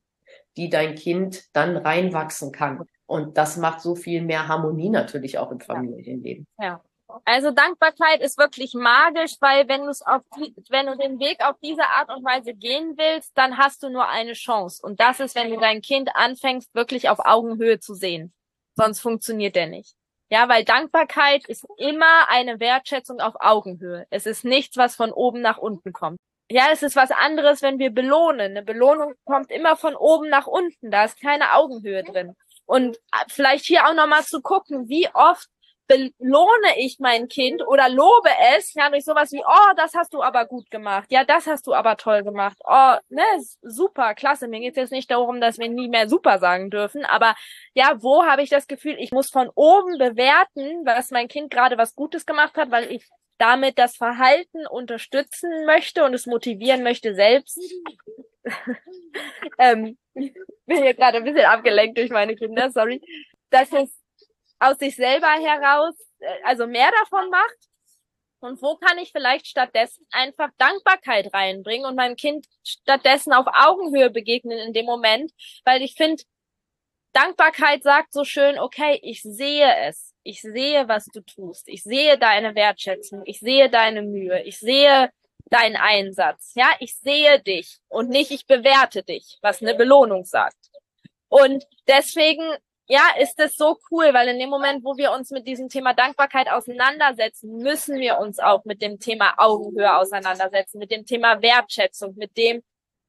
die 0.55 0.69
dein 0.69 0.95
Kind 0.95 1.53
dann 1.53 1.75
reinwachsen 1.75 2.53
kann. 2.53 2.87
Und 3.05 3.37
das 3.37 3.57
macht 3.57 3.81
so 3.81 3.95
viel 3.95 4.21
mehr 4.21 4.47
Harmonie 4.47 4.89
natürlich 4.89 5.39
auch 5.39 5.51
im 5.51 5.59
Familienleben. 5.59 6.47
Ja. 6.57 6.81
Also 7.25 7.51
Dankbarkeit 7.51 8.21
ist 8.21 8.37
wirklich 8.37 8.73
magisch, 8.73 9.33
weil 9.41 9.67
wenn 9.67 9.81
du 9.81 9.89
es 9.89 10.01
auf, 10.01 10.21
wenn 10.69 10.85
du 10.85 10.95
den 10.95 11.19
Weg 11.19 11.43
auf 11.43 11.57
diese 11.61 11.83
Art 11.83 12.09
und 12.09 12.23
Weise 12.23 12.53
gehen 12.53 12.93
willst, 12.95 13.37
dann 13.37 13.57
hast 13.57 13.83
du 13.83 13.89
nur 13.89 14.07
eine 14.07 14.33
Chance. 14.33 14.81
Und 14.81 15.01
das 15.01 15.19
ist, 15.19 15.35
wenn 15.35 15.49
du 15.49 15.57
dein 15.57 15.81
Kind 15.81 16.09
anfängst, 16.15 16.73
wirklich 16.73 17.09
auf 17.09 17.19
Augenhöhe 17.19 17.77
zu 17.77 17.93
sehen. 17.93 18.31
Sonst 18.75 19.01
funktioniert 19.01 19.57
der 19.57 19.67
nicht. 19.67 19.97
Ja, 20.29 20.49
weil 20.49 20.63
Dankbarkeit 20.63 21.45
ist 21.47 21.65
immer 21.77 22.27
eine 22.29 22.59
Wertschätzung 22.59 23.19
auf 23.19 23.35
Augenhöhe. 23.39 24.07
Es 24.09 24.25
ist 24.25 24.43
nichts, 24.45 24.77
was 24.77 24.95
von 24.95 25.11
oben 25.11 25.41
nach 25.41 25.57
unten 25.57 25.93
kommt. 25.93 26.19
Ja, 26.49 26.67
es 26.71 26.83
ist 26.83 26.95
was 26.95 27.11
anderes, 27.11 27.61
wenn 27.61 27.79
wir 27.79 27.91
belohnen. 27.91 28.51
Eine 28.51 28.63
Belohnung 28.63 29.13
kommt 29.25 29.51
immer 29.51 29.75
von 29.77 29.95
oben 29.95 30.29
nach 30.29 30.47
unten. 30.47 30.91
Da 30.91 31.05
ist 31.05 31.19
keine 31.21 31.53
Augenhöhe 31.53 32.03
drin. 32.03 32.35
Und 32.65 32.97
äh, 32.97 33.25
vielleicht 33.27 33.65
hier 33.65 33.87
auch 33.87 33.93
nochmal 33.93 34.23
zu 34.23 34.41
gucken, 34.41 34.87
wie 34.89 35.07
oft 35.13 35.47
belohne 35.87 36.77
ich 36.77 36.97
mein 36.99 37.27
Kind 37.27 37.61
oder 37.67 37.89
lobe 37.89 38.29
es, 38.55 38.73
ja, 38.73 38.89
durch 38.89 39.05
sowas 39.05 39.31
wie, 39.31 39.43
oh, 39.45 39.73
das 39.75 39.93
hast 39.95 40.13
du 40.13 40.21
aber 40.23 40.45
gut 40.45 40.71
gemacht, 40.71 41.11
ja, 41.11 41.23
das 41.23 41.47
hast 41.47 41.67
du 41.67 41.73
aber 41.73 41.97
toll 41.97 42.23
gemacht, 42.23 42.57
oh, 42.65 42.95
ne, 43.09 43.23
super, 43.61 44.15
klasse. 44.15 44.47
Mir 44.47 44.61
geht's 44.61 44.77
jetzt 44.77 44.91
nicht 44.91 45.11
darum, 45.11 45.41
dass 45.41 45.57
wir 45.57 45.69
nie 45.69 45.89
mehr 45.89 46.07
super 46.09 46.39
sagen 46.39 46.69
dürfen, 46.69 47.05
aber 47.05 47.35
ja, 47.73 48.01
wo 48.01 48.23
habe 48.25 48.43
ich 48.43 48.49
das 48.49 48.67
Gefühl, 48.67 48.95
ich 48.99 49.11
muss 49.11 49.29
von 49.29 49.49
oben 49.55 49.97
bewerten, 49.97 50.85
was 50.85 51.11
mein 51.11 51.27
Kind 51.27 51.51
gerade 51.51 51.77
was 51.77 51.95
Gutes 51.95 52.25
gemacht 52.25 52.55
hat, 52.55 52.71
weil 52.71 52.91
ich 52.91 53.07
damit 53.37 53.77
das 53.77 53.97
Verhalten 53.97 54.65
unterstützen 54.67 55.65
möchte 55.65 56.03
und 56.05 56.13
es 56.13 56.27
motivieren 56.27 56.83
möchte 56.83 57.15
selbst. 57.15 57.59
ähm, 59.57 59.97
bin 60.13 60.33
hier 60.65 60.93
gerade 60.93 61.17
ein 61.17 61.23
bisschen 61.23 61.45
abgelenkt 61.45 61.97
durch 61.97 62.09
meine 62.09 62.35
Kinder, 62.35 62.69
sorry. 62.71 63.01
Dass 63.49 63.71
es 63.73 64.02
aus 64.63 64.77
sich 64.77 64.95
selber 64.95 65.27
heraus, 65.27 65.95
äh, 66.19 66.27
also 66.43 66.67
mehr 66.67 66.91
davon 67.01 67.29
macht. 67.29 67.57
Und 68.39 68.61
wo 68.61 68.75
kann 68.75 68.97
ich 68.97 69.11
vielleicht 69.11 69.47
stattdessen 69.47 70.05
einfach 70.11 70.49
Dankbarkeit 70.57 71.33
reinbringen 71.33 71.85
und 71.85 71.95
meinem 71.95 72.17
Kind 72.17 72.45
stattdessen 72.63 73.31
auf 73.31 73.45
Augenhöhe 73.47 74.09
begegnen 74.09 74.57
in 74.57 74.73
dem 74.73 74.85
Moment, 74.85 75.31
weil 75.63 75.81
ich 75.81 75.95
finde, 75.95 76.23
Dankbarkeit 77.13 77.83
sagt 77.83 78.11
so 78.11 78.25
schön, 78.25 78.59
okay, 78.59 78.99
ich 79.01 79.21
sehe 79.21 79.73
es. 79.87 80.13
Ich 80.23 80.41
sehe, 80.41 80.87
was 80.87 81.05
du 81.05 81.21
tust. 81.21 81.67
Ich 81.67 81.83
sehe 81.83 82.17
deine 82.17 82.55
Wertschätzung. 82.55 83.21
Ich 83.25 83.39
sehe 83.39 83.69
deine 83.69 84.01
Mühe. 84.01 84.41
Ich 84.43 84.59
sehe 84.59 85.09
deinen 85.45 85.75
Einsatz. 85.75 86.53
Ja, 86.55 86.69
ich 86.79 86.97
sehe 86.97 87.39
dich 87.39 87.77
und 87.87 88.09
nicht 88.09 88.31
ich 88.31 88.47
bewerte 88.47 89.03
dich, 89.03 89.37
was 89.41 89.61
eine 89.61 89.75
Belohnung 89.75 90.25
sagt. 90.25 90.71
Und 91.29 91.65
deswegen, 91.87 92.43
ja, 92.87 93.01
ist 93.19 93.39
es 93.39 93.55
so 93.55 93.77
cool, 93.91 94.13
weil 94.13 94.27
in 94.27 94.39
dem 94.39 94.49
Moment, 94.49 94.83
wo 94.83 94.97
wir 94.97 95.11
uns 95.11 95.31
mit 95.31 95.47
diesem 95.47 95.69
Thema 95.69 95.93
Dankbarkeit 95.93 96.49
auseinandersetzen, 96.49 97.57
müssen 97.57 97.97
wir 97.99 98.19
uns 98.19 98.39
auch 98.39 98.65
mit 98.65 98.81
dem 98.81 98.99
Thema 98.99 99.35
Augenhöhe 99.37 99.95
auseinandersetzen, 99.97 100.79
mit 100.79 100.91
dem 100.91 101.05
Thema 101.05 101.41
Wertschätzung, 101.41 102.15
mit 102.17 102.35
dem, 102.37 102.61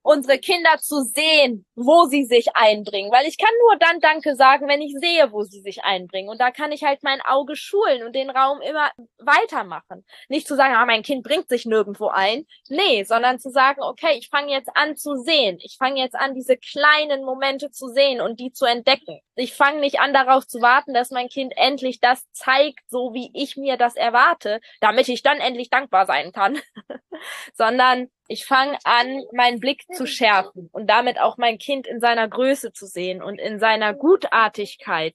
unsere 0.02 0.38
Kinder 0.38 0.78
zu 0.78 1.02
sehen, 1.02 1.66
wo 1.76 2.04
sie 2.04 2.24
sich 2.24 2.54
einbringen. 2.54 3.10
Weil 3.10 3.26
ich 3.26 3.38
kann 3.38 3.52
nur 3.60 3.76
dann 3.78 4.00
Danke 4.00 4.36
sagen, 4.36 4.68
wenn 4.68 4.82
ich 4.82 4.94
sehe, 5.00 5.32
wo 5.32 5.42
sie 5.42 5.60
sich 5.60 5.84
einbringen. 5.84 6.28
Und 6.28 6.40
da 6.40 6.50
kann 6.50 6.72
ich 6.72 6.84
halt 6.84 7.02
mein 7.02 7.20
Auge 7.20 7.56
schulen 7.56 8.02
und 8.04 8.14
den 8.14 8.30
Raum 8.30 8.60
immer 8.60 8.90
weitermachen. 9.18 10.04
Nicht 10.28 10.46
zu 10.46 10.56
sagen, 10.56 10.74
ah, 10.74 10.86
mein 10.86 11.02
Kind 11.02 11.22
bringt 11.22 11.48
sich 11.48 11.66
nirgendwo 11.66 12.08
ein. 12.08 12.46
Nee, 12.68 13.04
sondern 13.04 13.38
zu 13.38 13.50
sagen, 13.50 13.82
okay, 13.82 14.16
ich 14.18 14.28
fange 14.28 14.52
jetzt 14.52 14.70
an 14.74 14.96
zu 14.96 15.16
sehen. 15.16 15.58
Ich 15.60 15.76
fange 15.78 16.00
jetzt 16.00 16.14
an, 16.14 16.34
diese 16.34 16.56
kleinen 16.56 17.24
Momente 17.24 17.70
zu 17.70 17.88
sehen 17.88 18.20
und 18.20 18.40
die 18.40 18.52
zu 18.52 18.64
entdecken. 18.64 19.20
Ich 19.36 19.54
fange 19.54 19.80
nicht 19.80 20.00
an, 20.00 20.12
darauf 20.12 20.46
zu 20.46 20.60
warten, 20.60 20.94
dass 20.94 21.10
mein 21.10 21.28
Kind 21.28 21.54
endlich 21.56 22.00
das 22.00 22.24
zeigt, 22.32 22.80
so 22.88 23.14
wie 23.14 23.30
ich 23.34 23.56
mir 23.56 23.76
das 23.76 23.96
erwarte, 23.96 24.60
damit 24.80 25.08
ich 25.08 25.22
dann 25.22 25.38
endlich 25.38 25.70
dankbar 25.70 26.06
sein 26.06 26.32
kann. 26.32 26.58
sondern 27.54 28.08
ich 28.28 28.46
fange 28.46 28.78
an, 28.84 29.22
meinen 29.32 29.60
Blick 29.60 29.84
zu 29.92 30.06
schärfen 30.06 30.68
und 30.72 30.88
damit 30.88 31.20
auch 31.20 31.36
mein 31.36 31.58
Kind 31.64 31.86
in 31.86 31.98
seiner 31.98 32.28
Größe 32.28 32.72
zu 32.72 32.86
sehen 32.86 33.22
und 33.22 33.38
in 33.38 33.58
seiner 33.58 33.94
Gutartigkeit 33.94 35.14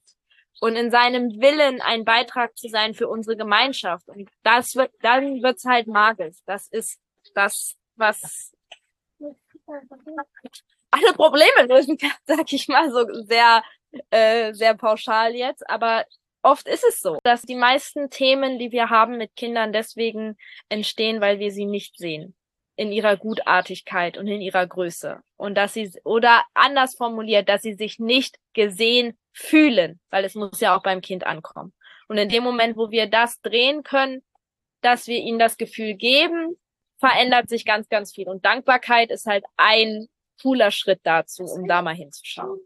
und 0.60 0.74
in 0.74 0.90
seinem 0.90 1.40
Willen 1.40 1.80
ein 1.80 2.04
Beitrag 2.04 2.58
zu 2.58 2.68
sein 2.68 2.94
für 2.94 3.08
unsere 3.08 3.36
Gemeinschaft. 3.36 4.08
Und 4.08 4.28
das 4.42 4.74
wird, 4.74 4.90
dann 5.00 5.42
wird's 5.42 5.64
halt 5.64 5.86
magisch. 5.86 6.38
Das 6.46 6.66
ist 6.68 6.98
das, 7.34 7.76
was 7.94 8.52
alle 10.90 11.12
Probleme 11.14 11.68
lösen 11.68 11.96
kann, 11.96 12.10
sag 12.26 12.52
ich 12.52 12.66
mal 12.66 12.90
so 12.90 13.06
sehr, 13.22 13.62
äh, 14.10 14.52
sehr 14.52 14.74
pauschal 14.74 15.36
jetzt. 15.36 15.68
Aber 15.70 16.04
oft 16.42 16.66
ist 16.66 16.82
es 16.82 16.98
so, 16.98 17.18
dass 17.22 17.42
die 17.42 17.54
meisten 17.54 18.10
Themen, 18.10 18.58
die 18.58 18.72
wir 18.72 18.90
haben 18.90 19.18
mit 19.18 19.36
Kindern, 19.36 19.72
deswegen 19.72 20.36
entstehen, 20.68 21.20
weil 21.20 21.38
wir 21.38 21.52
sie 21.52 21.66
nicht 21.66 21.96
sehen 21.96 22.34
in 22.80 22.92
ihrer 22.92 23.18
Gutartigkeit 23.18 24.16
und 24.16 24.26
in 24.26 24.40
ihrer 24.40 24.66
Größe. 24.66 25.20
Und 25.36 25.54
dass 25.54 25.74
sie, 25.74 25.92
oder 26.02 26.44
anders 26.54 26.94
formuliert, 26.94 27.50
dass 27.50 27.60
sie 27.60 27.74
sich 27.74 27.98
nicht 27.98 28.38
gesehen 28.54 29.18
fühlen, 29.34 30.00
weil 30.08 30.24
es 30.24 30.34
muss 30.34 30.60
ja 30.60 30.74
auch 30.74 30.82
beim 30.82 31.02
Kind 31.02 31.26
ankommen. 31.26 31.74
Und 32.08 32.16
in 32.16 32.30
dem 32.30 32.42
Moment, 32.42 32.78
wo 32.78 32.90
wir 32.90 33.06
das 33.06 33.38
drehen 33.42 33.82
können, 33.82 34.22
dass 34.80 35.08
wir 35.08 35.18
ihnen 35.18 35.38
das 35.38 35.58
Gefühl 35.58 35.92
geben, 35.92 36.58
verändert 36.98 37.50
sich 37.50 37.66
ganz, 37.66 37.86
ganz 37.90 38.14
viel. 38.14 38.30
Und 38.30 38.46
Dankbarkeit 38.46 39.10
ist 39.10 39.26
halt 39.26 39.44
ein 39.58 40.08
cooler 40.40 40.70
Schritt 40.70 41.00
dazu, 41.02 41.44
um 41.44 41.68
da 41.68 41.82
mal 41.82 41.94
hinzuschauen. 41.94 42.60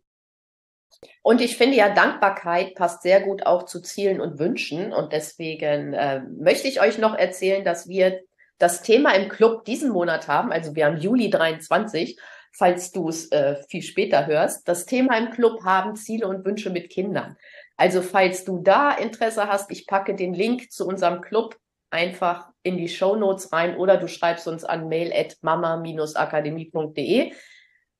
Und 1.22 1.40
ich 1.40 1.56
finde 1.56 1.76
ja, 1.76 1.92
Dankbarkeit 1.92 2.76
passt 2.76 3.02
sehr 3.02 3.20
gut 3.20 3.46
auch 3.46 3.64
zu 3.64 3.82
Zielen 3.82 4.20
und 4.20 4.38
Wünschen. 4.38 4.92
Und 4.92 5.12
deswegen 5.12 5.92
äh, 5.92 6.20
möchte 6.20 6.68
ich 6.68 6.80
euch 6.80 6.98
noch 6.98 7.16
erzählen, 7.16 7.64
dass 7.64 7.88
wir 7.88 8.22
das 8.58 8.82
Thema 8.82 9.14
im 9.14 9.28
Club 9.28 9.64
diesen 9.64 9.90
Monat 9.90 10.28
haben, 10.28 10.52
also 10.52 10.74
wir 10.74 10.86
haben 10.86 10.98
Juli 10.98 11.30
23, 11.30 12.18
falls 12.52 12.92
du 12.92 13.08
es 13.08 13.30
äh, 13.32 13.56
viel 13.68 13.82
später 13.82 14.26
hörst, 14.26 14.68
das 14.68 14.86
Thema 14.86 15.18
im 15.18 15.30
Club 15.30 15.64
haben 15.64 15.96
Ziele 15.96 16.28
und 16.28 16.44
Wünsche 16.44 16.70
mit 16.70 16.90
Kindern. 16.90 17.36
Also 17.76 18.02
falls 18.02 18.44
du 18.44 18.58
da 18.58 18.92
Interesse 18.92 19.48
hast, 19.48 19.70
ich 19.70 19.86
packe 19.86 20.14
den 20.14 20.34
Link 20.34 20.70
zu 20.70 20.86
unserem 20.86 21.20
Club 21.20 21.56
einfach 21.90 22.48
in 22.62 22.76
die 22.76 22.88
Show 22.88 23.16
Notes 23.16 23.52
rein 23.52 23.76
oder 23.76 23.96
du 23.96 24.08
schreibst 24.08 24.46
uns 24.48 24.64
an 24.64 24.88
mail 24.88 25.12
at 25.12 25.36
mama-akademie.de 25.42 27.32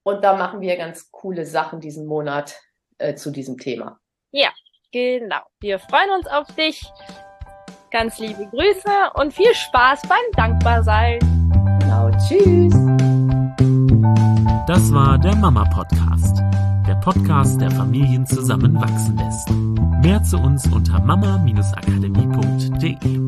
und 0.03 0.25
da 0.25 0.37
machen 0.37 0.61
wir 0.61 0.77
ganz 0.77 1.11
coole 1.11 1.47
Sachen 1.47 1.81
diesen 1.81 2.07
Monat 2.07 2.61
äh, 2.99 3.15
zu 3.15 3.31
diesem 3.31 3.59
Thema. 3.59 3.99
Ja, 4.31 4.51
genau. 4.93 5.43
Wir 5.61 5.79
freuen 5.79 6.11
uns 6.11 6.27
auf 6.27 6.47
dich. 6.55 6.85
Ganz 7.95 8.19
liebe 8.19 8.47
Grüße 8.49 8.91
und 9.15 9.33
viel 9.33 9.55
Spaß 9.55 10.03
beim 10.09 10.19
Dankbarsein. 10.35 11.21
Genau, 11.79 12.11
tschüss. 12.27 12.75
Das 14.67 14.93
war 14.93 15.17
der 15.17 15.37
Mama 15.37 15.65
Podcast. 15.67 16.43
Der 16.89 16.97
Podcast, 16.97 17.61
der 17.61 17.71
Familien 17.71 18.27
zusammenwachsen 18.27 19.17
lässt. 19.17 19.49
Mehr 20.03 20.21
zu 20.25 20.39
uns 20.39 20.67
unter 20.67 20.99
mama-akademie.de. 20.99 23.21